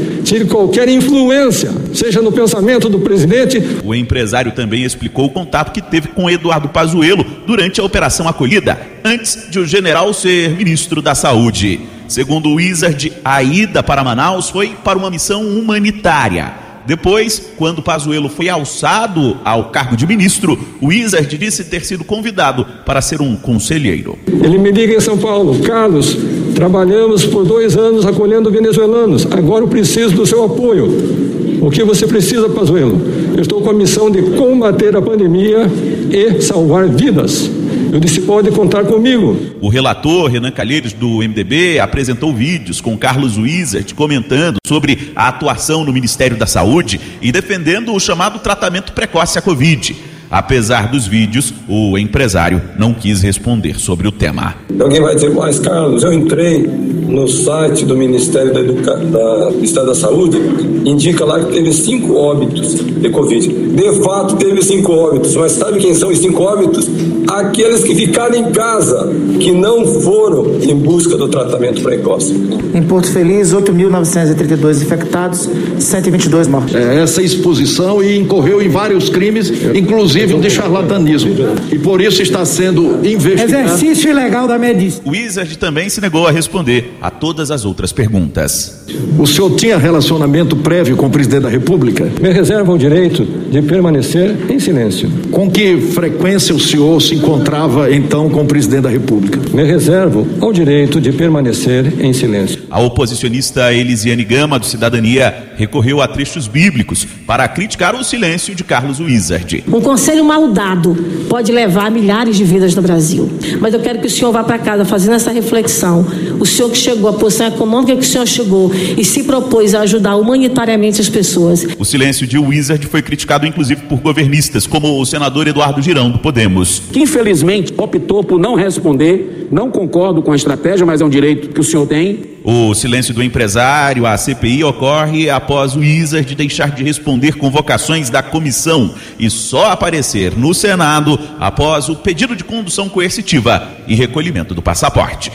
qualquer 0.46 0.90
influência, 0.90 1.72
seja 1.94 2.22
no 2.22 2.32
pensamento 2.32 2.90
do 2.90 3.00
presidente. 3.00 3.62
O 3.84 3.94
empresário 3.94 4.52
também 4.52 4.84
explicou 4.84 5.26
o 5.26 5.30
contato 5.30 5.72
que 5.72 5.82
teve 5.82 6.10
com 6.10 6.30
Eduardo 6.30 6.70
Pazuello 6.70 7.26
durante 7.46 7.80
a 7.80 7.84
Operação 7.84 8.28
Acolhida, 8.28 8.80
antes 9.04 9.48
de 9.50 9.60
o 9.60 9.66
general 9.66 10.14
ser 10.14 10.52
ministro 10.52 11.02
da 11.02 11.14
Saúde. 11.16 11.80
Segundo 12.08 12.50
o 12.50 12.56
Wizard, 12.56 13.14
a 13.24 13.42
ida 13.42 13.82
para 13.82 14.04
Manaus 14.04 14.50
foi 14.50 14.76
para 14.84 14.98
uma 14.98 15.10
missão 15.10 15.42
humanitária. 15.48 16.64
Depois, 16.86 17.52
quando 17.58 17.82
Pazuello 17.82 18.28
foi 18.28 18.50
alçado 18.50 19.38
ao 19.46 19.70
cargo 19.70 19.96
de 19.96 20.06
ministro, 20.06 20.60
o 20.82 20.88
Wizard 20.88 21.38
disse 21.38 21.64
ter 21.64 21.86
sido 21.86 22.04
convidado 22.04 22.66
para 22.86 23.02
ser 23.02 23.22
um 23.22 23.38
conselheiro. 23.38 24.20
Ele 24.28 24.58
me 24.58 24.70
liga 24.72 24.94
em 24.94 25.00
São 25.00 25.18
Paulo, 25.18 25.60
Carlos, 25.62 26.18
trabalhamos 26.54 27.26
por 27.26 27.46
dois 27.46 27.76
anos 27.76 28.06
acolhendo 28.06 28.52
venezuelanos, 28.52 29.28
agora 29.32 29.64
eu 29.64 29.68
preciso 29.68 30.16
do 30.16 30.26
seu 30.26 30.44
apoio. 30.44 31.34
O 31.62 31.72
que 31.72 31.84
você 31.84 32.06
precisa, 32.06 32.50
Pazuello? 32.50 33.02
Eu 33.36 33.42
estou 33.42 33.62
com 33.62 33.70
a 33.70 33.74
missão 33.74 34.12
de 34.12 34.22
combater 34.38 34.96
a 34.96 35.02
pandemia 35.02 35.70
e 36.12 36.42
salvar 36.42 36.90
vidas. 36.90 37.50
Eu 37.92 38.00
disse: 38.00 38.22
pode 38.22 38.52
contar 38.52 38.84
comigo. 38.84 39.38
O 39.62 39.70
relator 39.70 40.30
Renan 40.30 40.52
Calheiros, 40.52 40.94
do 40.94 41.20
MDB, 41.20 41.80
apresentou 41.80 42.34
vídeos 42.34 42.82
com 42.82 42.98
Carlos 42.98 43.38
Wizard 43.38 43.94
comentando 43.94 44.58
sobre 44.66 45.12
a 45.16 45.28
atuação 45.30 45.86
no 45.86 45.94
Ministério 45.94 46.36
da 46.36 46.46
Saúde 46.46 47.00
e 47.22 47.32
defendendo 47.32 47.94
o 47.94 48.00
chamado 48.00 48.40
tratamento 48.40 48.92
precoce 48.94 49.40
à 49.40 49.42
Covid. 49.42 49.96
Apesar 50.34 50.88
dos 50.88 51.06
vídeos, 51.06 51.54
o 51.68 51.96
empresário 51.96 52.60
não 52.76 52.92
quis 52.92 53.22
responder 53.22 53.78
sobre 53.80 54.08
o 54.08 54.12
tema. 54.12 54.56
Alguém 54.82 55.00
vai 55.00 55.14
dizer, 55.14 55.30
mas 55.30 55.60
Carlos, 55.60 56.02
eu 56.02 56.12
entrei 56.12 56.66
no 57.14 57.28
site 57.28 57.86
do 57.86 57.96
Ministério 57.96 58.52
da, 58.52 58.60
Educa... 58.60 58.96
da... 58.98 59.52
Ministério 59.52 59.88
da 59.88 59.96
Saúde, 59.96 60.38
indica 60.84 61.24
lá 61.24 61.40
que 61.40 61.54
teve 61.54 61.72
cinco 61.72 62.16
óbitos 62.16 62.76
de 62.76 63.10
Covid. 63.10 63.48
De 63.48 64.04
fato, 64.04 64.36
teve 64.36 64.62
cinco 64.64 64.92
óbitos, 64.94 65.36
mas 65.36 65.52
sabe 65.52 65.80
quem 65.80 65.94
são 65.94 66.10
os 66.10 66.18
cinco 66.18 66.42
óbitos? 66.42 66.90
Aqueles 67.28 67.84
que 67.84 67.96
ficaram 67.96 68.36
em 68.36 68.52
casa, 68.52 69.10
que 69.40 69.52
não 69.52 69.86
foram 69.86 70.58
em 70.62 70.76
busca 70.76 71.16
do 71.16 71.28
tratamento 71.28 71.82
precoce. 71.82 72.34
Em 72.74 72.82
Porto 72.82 73.12
Feliz, 73.12 73.54
8.932 73.54 74.82
infectados, 74.82 75.50
122 75.80 76.48
mortos. 76.48 76.76
É, 76.76 77.02
essa 77.02 77.22
exposição 77.22 78.04
e 78.04 78.18
incorreu 78.18 78.62
em 78.62 78.70
vários 78.70 79.10
crimes, 79.10 79.52
inclusive 79.76 80.34
o 80.34 80.42
de 80.42 80.50
charlatanismo. 80.50 81.32
E 81.72 81.78
por 81.78 82.02
isso 82.02 82.22
está 82.22 82.44
sendo 82.46 83.00
investigado. 83.06 83.66
Exercício 83.66 84.10
ilegal 84.10 84.48
da 84.48 84.58
medicina. 84.58 85.04
O 85.06 85.12
Wizard 85.12 85.58
também 85.58 85.90
se 85.90 86.02
negou 86.02 86.28
a 86.28 86.32
responder 86.32 86.94
a 87.04 87.12
todas 87.12 87.52
as 87.52 87.66
outras 87.66 87.92
perguntas. 87.92 88.86
O 89.20 89.28
senhor 89.28 89.54
tinha 89.58 89.78
relacionamento 89.78 90.56
prévio 90.56 90.96
com 90.96 91.08
o 91.08 91.10
presidente 91.10 91.42
da 91.42 91.50
República? 91.50 92.10
Me 92.22 92.32
reserva 92.32 92.72
o 92.72 92.78
direito 92.78 93.28
de 93.54 93.62
permanecer 93.62 94.36
em 94.50 94.60
silêncio. 94.60 95.08
Com 95.32 95.50
que 95.50 95.78
frequência 95.78 96.56
o 96.56 96.60
senhor 96.60 97.00
se 97.00 97.14
encontrava 97.14 97.94
então 97.94 98.28
com 98.28 98.42
o 98.42 98.46
presidente 98.46 98.82
da 98.82 98.90
República? 98.90 99.40
Me 99.54 99.64
reservo 99.64 100.28
ao 100.42 100.52
direito 100.52 101.00
de 101.00 101.12
permanecer 101.12 102.04
em 102.04 102.12
silêncio. 102.14 102.64
A 102.72 102.82
oposicionista 102.82 103.72
Elisiane 103.72 104.24
Gama, 104.24 104.58
do 104.58 104.66
Cidadania, 104.66 105.52
recorreu 105.56 106.02
a 106.02 106.08
trechos 106.08 106.48
bíblicos 106.48 107.06
para 107.28 107.48
criticar 107.48 107.94
o 107.94 108.04
silêncio 108.04 108.56
de 108.56 108.64
Carlos 108.64 109.00
Wizard. 109.00 109.64
Um 109.72 109.82
conselho 109.82 110.26
mal 110.26 110.52
dado 110.52 110.96
pode 111.30 111.52
levar 111.52 111.86
a 111.86 111.90
milhares 111.92 112.36
de 112.36 112.44
vidas 112.44 112.74
no 112.74 112.82
Brasil. 112.82 113.30
Mas 113.60 113.76
eu 113.76 113.80
quero 113.80 114.00
que 114.00 114.08
o 114.08 114.10
senhor 114.10 114.32
vá 114.32 114.44
para 114.44 114.58
casa 114.58 114.84
fazendo 114.84 115.14
essa 115.14 115.32
reflexão. 115.32 116.06
O 116.40 116.46
senhor 116.46 116.72
que 116.72 116.78
chegou, 116.78 117.08
a 117.08 117.14
posição 117.14 117.48
econômica 117.48 117.96
que 117.96 118.02
o 118.02 118.10
senhor 118.10 118.26
chegou 118.26 118.72
e 118.98 119.06
se 119.06 119.24
propôs 119.24 119.76
a 119.76 119.82
ajudar 119.82 120.16
humanitariamente 120.16 121.00
as 121.00 121.10
pessoas. 121.10 121.68
O 121.78 121.86
silêncio 121.86 122.26
de 122.26 122.40
Wizard 122.40 122.86
foi 122.88 123.04
criticado 123.04 123.43
inclusive 123.46 123.84
por 123.84 124.00
governistas, 124.00 124.66
como 124.68 125.00
o 125.00 125.06
senador 125.06 125.48
Eduardo 125.48 125.82
Girão, 125.82 126.10
do 126.10 126.20
Podemos. 126.20 126.80
Que 126.92 127.02
infelizmente 127.02 127.74
optou 127.78 128.24
por 128.24 128.40
não 128.40 128.56
responder. 128.56 129.48
Não 129.52 129.70
concordo 129.70 130.22
com 130.22 130.32
a 130.32 130.36
estratégia, 130.36 130.86
mas 130.86 131.02
é 131.02 131.06
um 131.06 131.10
direito 131.10 131.50
que 131.50 131.60
o 131.60 131.64
senhor 131.64 131.88
tem. 131.88 132.20
O 132.44 132.74
silêncio 132.74 133.14
do 133.14 133.24
empresário, 133.24 134.06
a 134.06 134.18
CPI, 134.18 134.64
ocorre 134.64 135.30
após 135.30 135.76
o 135.76 135.80
Wizard 135.80 136.36
deixar 136.36 136.72
de 136.72 136.84
responder 136.84 137.34
convocações 137.34 138.10
da 138.10 138.22
comissão 138.22 138.94
e 139.18 139.30
só 139.30 139.72
aparecer 139.72 140.38
no 140.38 140.54
Senado 140.54 141.20
após 141.40 141.88
o 141.88 141.96
pedido 141.96 142.36
de 142.36 142.44
condução 142.44 142.90
coercitiva 142.90 143.70
e 143.88 143.96
recolhimento 143.96 144.54
do 144.54 144.62
passaporte. 144.62 145.32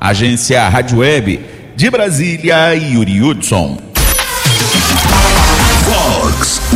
Agência 0.00 0.68
Rádio 0.68 0.98
Web 0.98 1.40
de 1.74 1.90
Brasília, 1.90 2.74
Yuri 2.74 3.22
Hudson. 3.22 3.95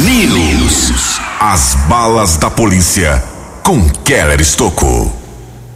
News. 0.03 1.21
As 1.39 1.75
balas 1.87 2.39
da 2.39 2.51
polícia 2.51 3.23
com 3.63 3.87
Keller 4.03 4.41
Estocou. 4.41 5.15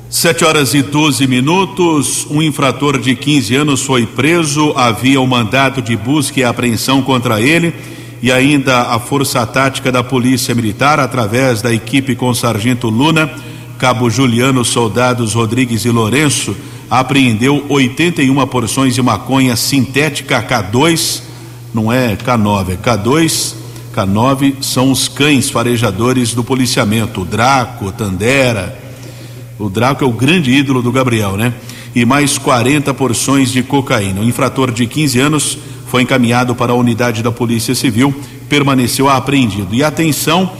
Sete 0.08 0.46
horas 0.46 0.72
e 0.72 0.80
12 0.80 1.26
minutos. 1.26 2.26
Um 2.30 2.40
infrator 2.40 2.98
de 2.98 3.14
15 3.14 3.54
anos 3.54 3.82
foi 3.82 4.06
preso. 4.06 4.72
Havia 4.76 5.20
um 5.20 5.26
mandato 5.26 5.82
de 5.82 5.94
busca 5.94 6.40
e 6.40 6.44
apreensão 6.44 7.02
contra 7.02 7.38
ele. 7.38 7.74
E 8.22 8.32
ainda 8.32 8.94
a 8.94 8.98
Força 8.98 9.46
Tática 9.46 9.92
da 9.92 10.02
Polícia 10.02 10.54
Militar, 10.54 10.98
através 10.98 11.60
da 11.60 11.70
equipe 11.70 12.16
com 12.16 12.32
Sargento 12.32 12.88
Luna, 12.88 13.30
Cabo 13.78 14.08
Juliano, 14.08 14.64
Soldados 14.64 15.34
Rodrigues 15.34 15.84
e 15.84 15.90
Lourenço, 15.90 16.56
apreendeu 16.90 17.66
81 17.68 18.46
porções 18.46 18.94
de 18.94 19.02
maconha 19.02 19.54
sintética 19.54 20.42
K2. 20.42 21.20
Não 21.74 21.92
é 21.92 22.16
K9, 22.16 22.70
é 22.70 22.76
K2. 22.76 23.63
K9 23.94 24.56
são 24.60 24.90
os 24.90 25.06
cães 25.06 25.48
farejadores 25.48 26.34
do 26.34 26.42
policiamento, 26.42 27.20
o 27.20 27.24
Draco, 27.24 27.92
Tandera. 27.92 28.76
O 29.56 29.70
Draco 29.70 30.02
é 30.02 30.06
o 30.06 30.12
grande 30.12 30.50
ídolo 30.50 30.82
do 30.82 30.90
Gabriel, 30.90 31.36
né? 31.36 31.54
E 31.94 32.04
mais 32.04 32.36
40 32.36 32.92
porções 32.92 33.52
de 33.52 33.62
cocaína. 33.62 34.20
O 34.20 34.24
infrator 34.24 34.72
de 34.72 34.84
15 34.84 35.20
anos 35.20 35.58
foi 35.86 36.02
encaminhado 36.02 36.56
para 36.56 36.72
a 36.72 36.74
unidade 36.74 37.22
da 37.22 37.30
Polícia 37.30 37.72
Civil, 37.72 38.12
permaneceu 38.48 39.08
apreendido. 39.08 39.72
E 39.72 39.84
atenção, 39.84 40.50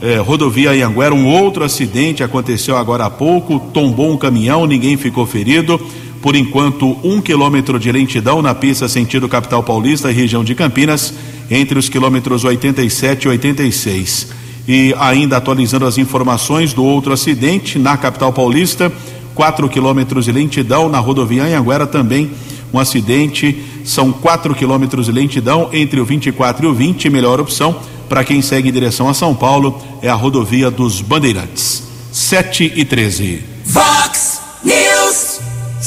eh, 0.00 0.18
rodovia 0.18 0.70
Anhanguera, 0.70 1.12
um 1.12 1.26
outro 1.26 1.64
acidente 1.64 2.22
aconteceu 2.22 2.76
agora 2.76 3.06
há 3.06 3.10
pouco, 3.10 3.58
tombou 3.58 4.12
um 4.12 4.16
caminhão, 4.16 4.66
ninguém 4.66 4.96
ficou 4.96 5.26
ferido. 5.26 5.80
Por 6.22 6.36
enquanto, 6.36 6.96
um 7.02 7.20
quilômetro 7.20 7.76
de 7.76 7.90
lentidão 7.90 8.40
na 8.40 8.54
pista 8.54 8.88
sentido 8.88 9.28
capital 9.28 9.64
paulista 9.64 10.12
e 10.12 10.14
região 10.14 10.44
de 10.44 10.54
Campinas, 10.54 11.12
entre 11.50 11.78
os 11.78 11.88
quilômetros 11.88 12.44
87 12.44 13.24
e 13.24 13.28
86. 13.28 14.28
E 14.66 14.94
ainda 14.98 15.36
atualizando 15.36 15.86
as 15.86 15.98
informações 15.98 16.72
do 16.72 16.84
outro 16.84 17.12
acidente 17.12 17.78
na 17.78 17.96
capital 17.96 18.32
paulista, 18.32 18.90
4 19.34 19.68
quilômetros 19.68 20.24
de 20.24 20.32
lentidão 20.32 20.88
na 20.88 20.98
rodovia 20.98 21.44
Anhanguera 21.44 21.86
também 21.86 22.30
um 22.72 22.78
acidente, 22.78 23.62
são 23.84 24.12
4 24.12 24.54
quilômetros 24.54 25.06
de 25.06 25.12
lentidão 25.12 25.70
entre 25.72 26.00
o 26.00 26.04
24 26.04 26.66
e 26.66 26.68
o 26.68 26.74
20, 26.74 27.08
melhor 27.08 27.40
opção 27.40 27.76
para 28.08 28.24
quem 28.24 28.42
segue 28.42 28.68
em 28.68 28.72
direção 28.72 29.08
a 29.08 29.14
São 29.14 29.34
Paulo 29.34 29.80
é 30.02 30.08
a 30.08 30.14
rodovia 30.14 30.70
dos 30.70 31.00
Bandeirantes. 31.00 31.82
7 32.12 32.72
e 32.74 32.84
13. 32.84 33.42
Fox 33.64 33.80
News. 33.80 34.03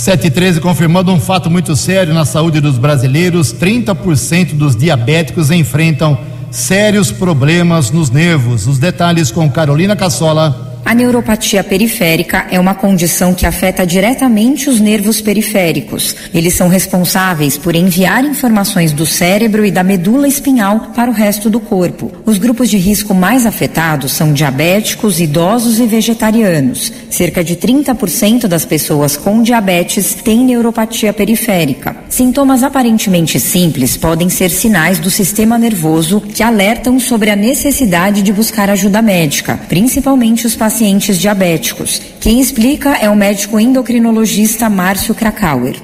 7 0.07 0.27
e 0.27 0.31
13 0.31 0.61
confirmando 0.61 1.11
um 1.11 1.19
fato 1.19 1.49
muito 1.49 1.75
sério 1.75 2.13
na 2.13 2.23
saúde 2.23 2.61
dos 2.61 2.77
brasileiros: 2.77 3.53
30% 3.53 4.53
dos 4.53 4.73
diabéticos 4.73 5.51
enfrentam 5.51 6.17
sérios 6.49 7.11
problemas 7.11 7.91
nos 7.91 8.09
nervos. 8.09 8.67
Os 8.67 8.79
detalhes 8.79 9.31
com 9.31 9.51
Carolina 9.51 9.97
Cassola. 9.97 10.76
A 10.87 10.93
neuropatia 10.95 11.65
periférica 11.65 12.47
é 12.49 12.57
uma 12.57 12.73
condição 12.73 13.33
que 13.33 13.45
afeta 13.45 13.85
diretamente 13.85 14.69
os 14.69 14.79
nervos 14.79 15.19
periféricos. 15.19 16.15
Eles 16.33 16.53
são 16.53 16.69
responsáveis 16.69 17.57
por 17.57 17.75
enviar 17.75 18.23
informações 18.23 18.93
do 18.93 19.05
cérebro 19.05 19.65
e 19.65 19.69
da 19.69 19.83
medula 19.83 20.29
espinhal 20.29 20.93
para 20.95 21.11
o 21.11 21.13
resto 21.13 21.49
do 21.49 21.59
corpo. 21.59 22.09
Os 22.25 22.37
grupos 22.37 22.69
de 22.69 22.77
risco 22.77 23.13
mais 23.13 23.45
afetados 23.45 24.13
são 24.13 24.31
diabéticos, 24.31 25.19
idosos 25.19 25.77
e 25.77 25.85
vegetarianos. 25.85 26.93
Cerca 27.09 27.43
de 27.43 27.57
30% 27.57 28.47
das 28.47 28.63
pessoas 28.63 29.17
com 29.17 29.43
diabetes 29.43 30.13
têm 30.13 30.45
neuropatia 30.45 31.11
periférica. 31.11 31.97
Sintomas 32.17 32.63
aparentemente 32.63 33.39
simples 33.39 33.95
podem 33.95 34.27
ser 34.27 34.49
sinais 34.49 34.97
do 34.97 35.07
sistema 35.07 35.55
nervoso 35.55 36.19
que 36.19 36.41
alertam 36.41 36.99
sobre 36.99 37.29
a 37.29 37.35
necessidade 37.35 38.23
de 38.23 38.33
buscar 38.33 38.71
ajuda 38.71 39.03
médica, 39.03 39.55
principalmente 39.69 40.47
os 40.47 40.55
pacientes 40.55 41.19
diabéticos. 41.19 41.99
Quem 42.19 42.39
explica 42.39 42.97
é 42.99 43.07
o 43.07 43.15
médico 43.15 43.59
endocrinologista 43.59 44.67
Márcio 44.67 45.13
Krakauer. 45.13 45.75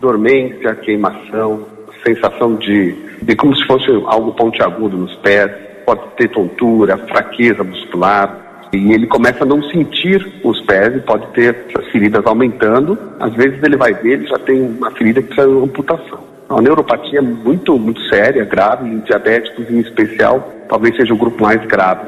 Dormência, 0.00 0.76
queimação, 0.76 1.66
sensação 2.06 2.54
de, 2.54 2.94
de 3.20 3.34
como 3.34 3.56
se 3.56 3.66
fosse 3.66 3.90
algo 4.06 4.30
pontiagudo 4.30 4.96
nos 4.96 5.16
pés, 5.16 5.50
pode 5.84 6.02
ter 6.16 6.28
tontura, 6.28 6.96
fraqueza 6.98 7.64
muscular, 7.64 8.43
e 8.76 8.92
ele 8.92 9.06
começa 9.06 9.44
a 9.44 9.46
não 9.46 9.62
sentir 9.70 10.40
os 10.42 10.60
pés 10.62 10.96
e 10.96 11.00
pode 11.00 11.26
ter 11.28 11.66
essas 11.68 11.90
feridas 11.90 12.24
aumentando. 12.26 12.98
Às 13.20 13.34
vezes 13.34 13.62
ele 13.62 13.76
vai 13.76 13.94
ver, 13.94 14.14
ele 14.14 14.26
já 14.26 14.38
tem 14.38 14.60
uma 14.60 14.90
ferida 14.90 15.22
que 15.22 15.28
precisa 15.28 15.48
de 15.48 15.62
amputação. 15.62 16.24
A 16.48 16.60
neuropatia 16.60 17.18
é 17.18 17.22
muito, 17.22 17.78
muito 17.78 18.00
séria, 18.08 18.44
grave, 18.44 18.88
em 18.88 19.00
diabéticos 19.00 19.70
em 19.70 19.80
especial, 19.80 20.52
talvez 20.68 20.94
seja 20.96 21.14
o 21.14 21.16
grupo 21.16 21.42
mais 21.42 21.64
grave. 21.66 22.06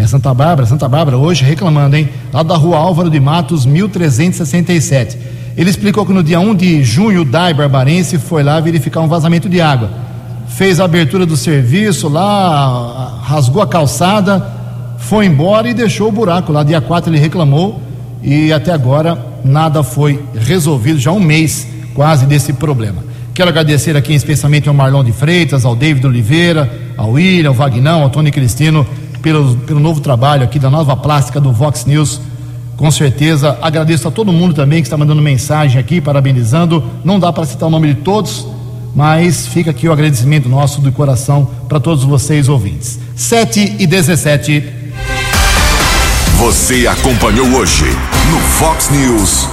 é 0.00 0.06
Santa 0.06 0.32
Bárbara, 0.32 0.66
Santa 0.66 0.88
Bárbara, 0.88 1.18
hoje 1.18 1.44
reclamando, 1.44 1.94
hein? 1.94 2.08
Lá 2.32 2.42
da 2.42 2.56
rua 2.56 2.78
Álvaro 2.78 3.10
de 3.10 3.20
Matos, 3.20 3.66
1367. 3.66 5.18
Ele 5.56 5.68
explicou 5.68 6.06
que 6.06 6.12
no 6.12 6.22
dia 6.22 6.40
1 6.40 6.54
de 6.54 6.82
junho 6.82 7.20
o 7.20 7.24
DAI 7.24 7.52
Barbarense 7.52 8.16
foi 8.18 8.42
lá 8.42 8.58
verificar 8.60 9.00
um 9.00 9.08
vazamento 9.08 9.48
de 9.48 9.60
água. 9.60 9.90
Fez 10.48 10.80
a 10.80 10.84
abertura 10.84 11.26
do 11.26 11.36
serviço 11.36 12.08
lá, 12.08 13.20
rasgou 13.22 13.60
a 13.60 13.66
calçada, 13.66 14.46
foi 14.96 15.26
embora 15.26 15.68
e 15.68 15.74
deixou 15.74 16.08
o 16.08 16.12
buraco 16.12 16.50
lá. 16.50 16.62
Dia 16.62 16.80
4 16.80 17.10
ele 17.12 17.18
reclamou 17.18 17.80
e 18.22 18.52
até 18.52 18.72
agora 18.72 19.18
nada 19.44 19.82
foi 19.82 20.22
resolvido, 20.34 20.98
já 20.98 21.12
um 21.12 21.20
mês 21.20 21.66
quase 21.94 22.24
desse 22.24 22.54
problema. 22.54 23.04
Quero 23.34 23.50
agradecer 23.50 23.96
aqui 23.96 24.14
especialmente 24.14 24.68
ao 24.68 24.74
Marlon 24.74 25.04
de 25.04 25.12
Freitas, 25.12 25.64
ao 25.64 25.76
David 25.76 26.06
Oliveira, 26.06 26.70
ao 26.96 27.12
William, 27.12 27.50
ao 27.50 27.54
Vagnão, 27.54 28.02
ao 28.02 28.10
Tony 28.10 28.30
Cristino 28.30 28.86
pelo, 29.22 29.56
pelo 29.58 29.80
novo 29.80 30.00
trabalho 30.00 30.44
aqui 30.44 30.58
da 30.58 30.70
nova 30.70 30.96
plástica 30.96 31.40
do 31.40 31.52
Vox 31.52 31.84
News. 31.84 32.20
Com 32.76 32.90
certeza, 32.90 33.58
agradeço 33.60 34.08
a 34.08 34.10
todo 34.10 34.32
mundo 34.32 34.54
também 34.54 34.80
que 34.80 34.86
está 34.86 34.96
mandando 34.96 35.20
mensagem 35.20 35.78
aqui, 35.78 36.00
parabenizando. 36.00 36.82
Não 37.04 37.18
dá 37.18 37.32
para 37.32 37.44
citar 37.44 37.68
o 37.68 37.70
nome 37.70 37.94
de 37.94 38.00
todos, 38.00 38.46
mas 38.94 39.46
fica 39.46 39.70
aqui 39.70 39.86
o 39.86 39.92
agradecimento 39.92 40.48
nosso 40.48 40.80
do 40.80 40.90
coração 40.90 41.48
para 41.68 41.78
todos 41.78 42.04
vocês 42.04 42.48
ouvintes. 42.48 42.98
7 43.14 43.76
e 43.78 43.86
17. 43.86 44.64
Você 46.38 46.86
acompanhou 46.86 47.46
hoje 47.48 47.84
no 48.30 48.38
Fox 48.38 48.88
News. 48.88 49.46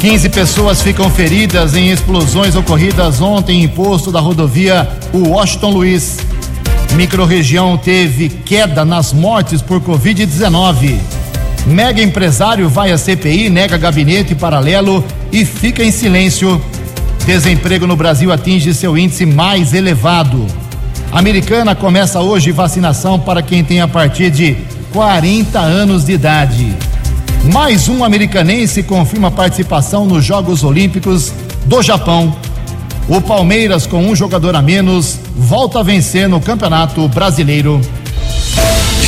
15 0.00 0.28
pessoas 0.28 0.82
ficam 0.82 1.08
feridas 1.08 1.74
em 1.74 1.90
explosões 1.90 2.56
ocorridas 2.56 3.22
ontem 3.22 3.62
em 3.62 3.68
posto 3.68 4.10
da 4.10 4.20
rodovia 4.20 4.86
Washington 5.14 5.70
Luiz. 5.70 6.18
Microrregião 6.94 7.76
teve 7.76 8.28
queda 8.28 8.84
nas 8.84 9.12
mortes 9.12 9.60
por 9.60 9.80
Covid-19. 9.80 10.96
Mega 11.66 12.00
empresário 12.00 12.68
vai 12.68 12.92
à 12.92 12.98
CPI, 12.98 13.50
nega 13.50 13.76
gabinete 13.76 14.32
paralelo 14.34 15.04
e 15.32 15.44
fica 15.44 15.82
em 15.82 15.90
silêncio. 15.90 16.62
Desemprego 17.26 17.84
no 17.84 17.96
Brasil 17.96 18.30
atinge 18.30 18.72
seu 18.72 18.96
índice 18.96 19.26
mais 19.26 19.74
elevado. 19.74 20.46
Americana 21.10 21.74
começa 21.74 22.20
hoje 22.20 22.52
vacinação 22.52 23.18
para 23.18 23.42
quem 23.42 23.64
tem 23.64 23.80
a 23.80 23.88
partir 23.88 24.30
de 24.30 24.56
40 24.92 25.58
anos 25.58 26.04
de 26.04 26.12
idade. 26.12 26.76
Mais 27.52 27.88
um 27.88 28.04
americanense 28.04 28.84
confirma 28.84 29.32
participação 29.32 30.06
nos 30.06 30.24
Jogos 30.24 30.62
Olímpicos 30.62 31.32
do 31.66 31.82
Japão. 31.82 32.36
O 33.06 33.20
Palmeiras, 33.20 33.86
com 33.86 34.02
um 34.02 34.16
jogador 34.16 34.56
a 34.56 34.62
menos, 34.62 35.18
volta 35.36 35.80
a 35.80 35.82
vencer 35.82 36.26
no 36.28 36.40
Campeonato 36.40 37.06
Brasileiro. 37.08 37.80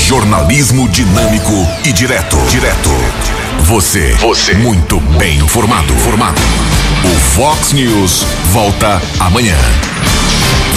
Jornalismo 0.06 0.86
dinâmico 0.88 1.66
e 1.84 1.92
direto. 1.92 2.36
Direto. 2.50 2.90
Você. 3.60 4.12
Você. 4.20 4.54
Muito 4.54 5.00
bem 5.18 5.38
informado. 5.38 5.92
Formado. 5.94 6.40
O 7.04 7.20
Fox 7.34 7.72
News 7.72 8.24
volta 8.52 9.00
amanhã. 9.18 9.56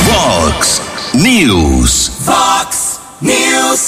Fox 0.06 0.82
News. 1.14 2.12
Fox 2.26 3.02
News. 3.22 3.80